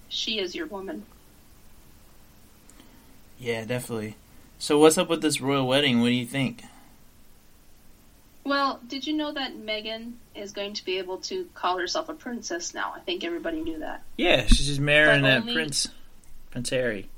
She 0.08 0.38
is 0.38 0.54
your 0.54 0.66
woman. 0.66 1.04
Yeah, 3.42 3.64
definitely. 3.64 4.16
So 4.58 4.78
what's 4.78 4.96
up 4.96 5.08
with 5.08 5.20
this 5.20 5.40
royal 5.40 5.66
wedding? 5.66 6.00
What 6.00 6.06
do 6.06 6.12
you 6.12 6.26
think? 6.26 6.62
Well, 8.44 8.80
did 8.86 9.04
you 9.04 9.14
know 9.14 9.32
that 9.32 9.56
Meghan 9.56 10.12
is 10.36 10.52
going 10.52 10.74
to 10.74 10.84
be 10.84 10.98
able 10.98 11.18
to 11.22 11.48
call 11.52 11.76
herself 11.78 12.08
a 12.08 12.14
princess 12.14 12.72
now? 12.72 12.92
I 12.96 13.00
think 13.00 13.24
everybody 13.24 13.60
knew 13.60 13.80
that. 13.80 14.02
Yeah, 14.16 14.46
she's 14.46 14.66
just 14.68 14.80
marrying 14.80 15.22
that 15.22 15.40
only- 15.40 15.54
prince, 15.54 15.88
Prince 16.52 16.70
Harry. 16.70 17.08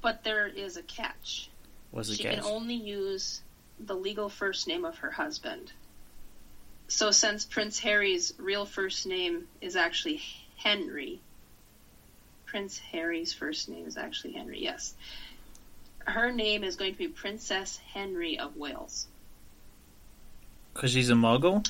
But 0.00 0.24
there 0.24 0.48
is 0.48 0.76
a 0.76 0.82
catch. 0.82 1.48
Was 1.92 2.08
the 2.08 2.14
she 2.16 2.24
catch? 2.24 2.38
can 2.38 2.44
only 2.44 2.74
use 2.74 3.40
the 3.78 3.94
legal 3.94 4.28
first 4.28 4.66
name 4.66 4.84
of 4.84 4.98
her 4.98 5.12
husband. 5.12 5.70
So 6.88 7.12
since 7.12 7.44
Prince 7.44 7.78
Harry's 7.78 8.34
real 8.36 8.66
first 8.66 9.06
name 9.06 9.46
is 9.60 9.76
actually 9.76 10.20
Henry, 10.56 11.20
Prince 12.52 12.78
Harry's 12.92 13.32
first 13.32 13.70
name 13.70 13.86
is 13.86 13.96
actually 13.96 14.34
Henry, 14.34 14.62
yes. 14.62 14.92
Her 16.00 16.30
name 16.30 16.64
is 16.64 16.76
going 16.76 16.92
to 16.92 16.98
be 16.98 17.08
Princess 17.08 17.78
Henry 17.94 18.38
of 18.38 18.58
Wales. 18.58 19.06
Because 20.74 20.90
she's 20.90 21.08
a 21.08 21.14
muggle? 21.14 21.66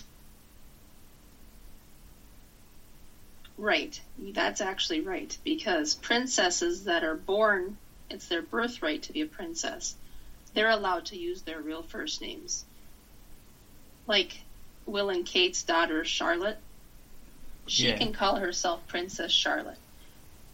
Right. 3.57 4.01
That's 4.19 4.61
actually 4.61 5.03
right. 5.03 5.39
Because 5.45 5.95
princesses 5.95 6.83
that 6.85 7.05
are 7.05 7.15
born, 7.15 7.77
it's 8.11 8.27
their 8.27 8.43
birthright 8.43 9.05
to 9.05 9.13
be 9.13 9.21
a 9.21 9.27
princess. 9.27 9.95
They're 10.53 10.69
allowed 10.69 11.07
to 11.07 11.17
use 11.17 11.43
their 11.43 11.61
real 11.61 11.83
first 11.83 12.21
names. 12.21 12.65
Like 14.09 14.33
Will 14.87 15.11
and 15.11 15.25
Kate's 15.25 15.63
daughter, 15.63 16.05
Charlotte. 16.05 16.59
She 17.69 17.87
Yeah. 17.87 17.99
can 17.99 18.13
call 18.13 18.35
herself 18.35 18.85
Princess 18.89 19.31
Charlotte. 19.31 19.79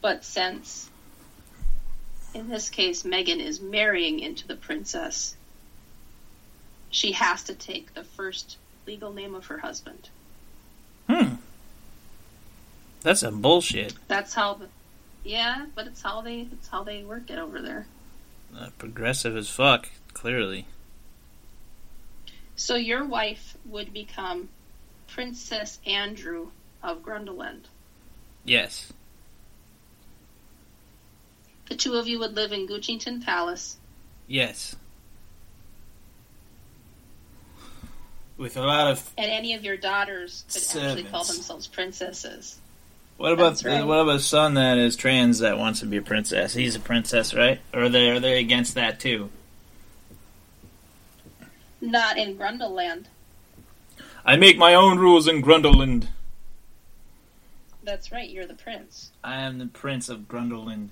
But 0.00 0.24
since, 0.24 0.88
in 2.34 2.48
this 2.48 2.70
case, 2.70 3.02
Meghan 3.02 3.40
is 3.40 3.60
marrying 3.60 4.20
into 4.20 4.46
the 4.46 4.56
princess, 4.56 5.36
she 6.90 7.12
has 7.12 7.44
to 7.44 7.54
take 7.54 7.94
the 7.94 8.04
first 8.04 8.56
legal 8.86 9.12
name 9.12 9.34
of 9.34 9.46
her 9.46 9.58
husband. 9.58 10.08
Hmm. 11.08 11.34
That's 13.02 13.20
some 13.20 13.40
bullshit. 13.40 13.94
That's 14.08 14.34
how 14.34 14.54
the 14.54 14.68
yeah, 15.24 15.66
but 15.74 15.86
it's 15.86 16.02
how 16.02 16.20
they 16.22 16.48
it's 16.52 16.68
how 16.68 16.84
they 16.84 17.02
work 17.04 17.30
it 17.30 17.38
over 17.38 17.60
there. 17.60 17.86
Uh, 18.56 18.68
progressive 18.78 19.36
as 19.36 19.48
fuck, 19.48 19.88
clearly. 20.14 20.66
So 22.56 22.74
your 22.74 23.04
wife 23.04 23.56
would 23.66 23.92
become 23.92 24.48
Princess 25.06 25.78
Andrew 25.86 26.48
of 26.82 27.02
Grundleland. 27.02 27.64
Yes. 28.44 28.92
The 31.68 31.76
two 31.76 31.94
of 31.94 32.08
you 32.08 32.18
would 32.18 32.34
live 32.34 32.52
in 32.52 32.66
Goochington 32.66 33.24
Palace. 33.24 33.76
Yes. 34.26 34.76
with 38.38 38.56
a 38.56 38.62
lot 38.62 38.86
of. 38.86 39.12
And 39.18 39.30
any 39.30 39.52
of 39.54 39.64
your 39.64 39.76
daughters 39.76 40.44
could 40.48 40.82
actually 40.82 41.04
call 41.04 41.24
themselves 41.24 41.66
princesses. 41.66 42.58
What 43.18 43.32
about 43.32 43.62
right. 43.64 43.84
what 43.84 43.98
about 43.98 44.16
a 44.16 44.20
son 44.20 44.54
that 44.54 44.78
is 44.78 44.94
trans 44.94 45.40
that 45.40 45.58
wants 45.58 45.80
to 45.80 45.86
be 45.86 45.96
a 45.96 46.02
princess? 46.02 46.54
He's 46.54 46.76
a 46.76 46.80
princess, 46.80 47.34
right? 47.34 47.60
Or 47.74 47.82
are 47.82 47.88
they 47.88 48.10
are 48.10 48.20
they 48.20 48.38
against 48.38 48.76
that 48.76 49.00
too? 49.00 49.30
Not 51.80 52.16
in 52.16 52.38
Grundleland. 52.38 53.06
I 54.24 54.36
make 54.36 54.56
my 54.56 54.74
own 54.74 54.98
rules 54.98 55.26
in 55.26 55.42
Grundleland. 55.42 56.08
That's 57.82 58.12
right, 58.12 58.28
you're 58.28 58.46
the 58.46 58.54
prince. 58.54 59.10
I 59.24 59.40
am 59.40 59.58
the 59.58 59.66
prince 59.66 60.08
of 60.08 60.28
Grundleland. 60.28 60.90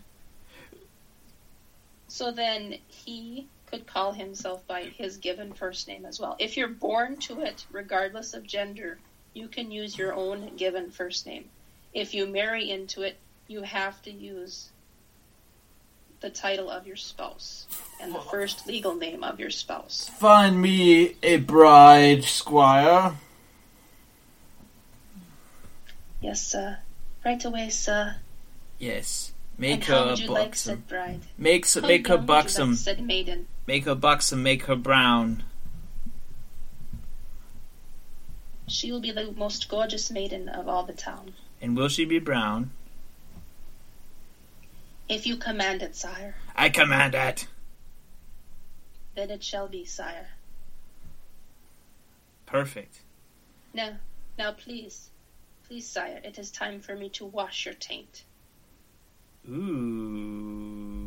So 2.08 2.30
then 2.30 2.76
he 2.88 3.48
could 3.66 3.86
call 3.86 4.12
himself 4.12 4.66
by 4.66 4.84
his 4.84 5.16
given 5.16 5.52
first 5.52 5.88
name 5.88 6.06
as 6.06 6.20
well. 6.20 6.36
If 6.38 6.56
you're 6.56 6.68
born 6.68 7.16
to 7.18 7.40
it, 7.40 7.66
regardless 7.70 8.34
of 8.34 8.44
gender, 8.46 8.98
you 9.34 9.48
can 9.48 9.70
use 9.70 9.98
your 9.98 10.14
own 10.14 10.56
given 10.56 10.90
first 10.90 11.26
name. 11.26 11.50
If 11.92 12.14
you 12.14 12.26
marry 12.26 12.70
into 12.70 13.02
it, 13.02 13.16
you 13.48 13.62
have 13.62 14.00
to 14.02 14.10
use 14.10 14.70
the 16.20 16.30
title 16.30 16.70
of 16.70 16.86
your 16.86 16.96
spouse 16.96 17.66
and 18.00 18.14
the 18.14 18.20
first 18.20 18.66
legal 18.66 18.94
name 18.94 19.22
of 19.22 19.38
your 19.38 19.50
spouse. 19.50 20.08
Find 20.18 20.60
me 20.60 21.16
a 21.22 21.36
bride, 21.38 22.24
squire. 22.24 23.14
Yes, 26.20 26.42
sir. 26.42 26.78
Right 27.24 27.44
away, 27.44 27.68
sir. 27.68 28.16
Yes. 28.78 29.32
Make 29.58 29.84
her 29.84 30.06
would 30.06 30.18
you 30.18 30.28
like 30.28 30.48
buxom. 30.50 30.70
said 30.70 30.88
bride? 30.88 31.20
Make 31.38 31.66
How 31.72 31.80
make 31.80 32.06
her 32.08 32.16
like 32.16 32.26
buxom. 32.26 32.74
said 32.74 33.02
maiden. 33.02 33.46
Make 33.66 33.84
her 33.84 33.94
buxom. 33.94 34.42
Make 34.42 34.64
her 34.64 34.76
brown. 34.76 35.44
She 38.68 38.90
will 38.92 39.00
be 39.00 39.12
the 39.12 39.32
most 39.32 39.68
gorgeous 39.68 40.10
maiden 40.10 40.48
of 40.48 40.68
all 40.68 40.82
the 40.84 40.92
town. 40.92 41.34
And 41.62 41.76
will 41.76 41.88
she 41.88 42.04
be 42.04 42.18
brown? 42.18 42.70
If 45.08 45.24
you 45.26 45.36
command 45.36 45.82
it, 45.82 45.94
sire, 45.94 46.34
I 46.56 46.68
command 46.68 47.14
it. 47.14 47.46
then 49.14 49.30
it 49.30 49.42
shall 49.44 49.68
be, 49.68 49.84
sire. 49.84 50.30
Perfect. 52.44 53.00
Now, 53.72 53.92
now, 54.36 54.52
please, 54.52 55.10
please, 55.66 55.86
sire, 55.88 56.20
it 56.24 56.38
is 56.38 56.50
time 56.50 56.80
for 56.80 56.96
me 56.96 57.08
to 57.10 57.24
wash 57.24 57.64
your 57.66 57.74
taint. 57.74 58.24
Ooh. 59.48 61.05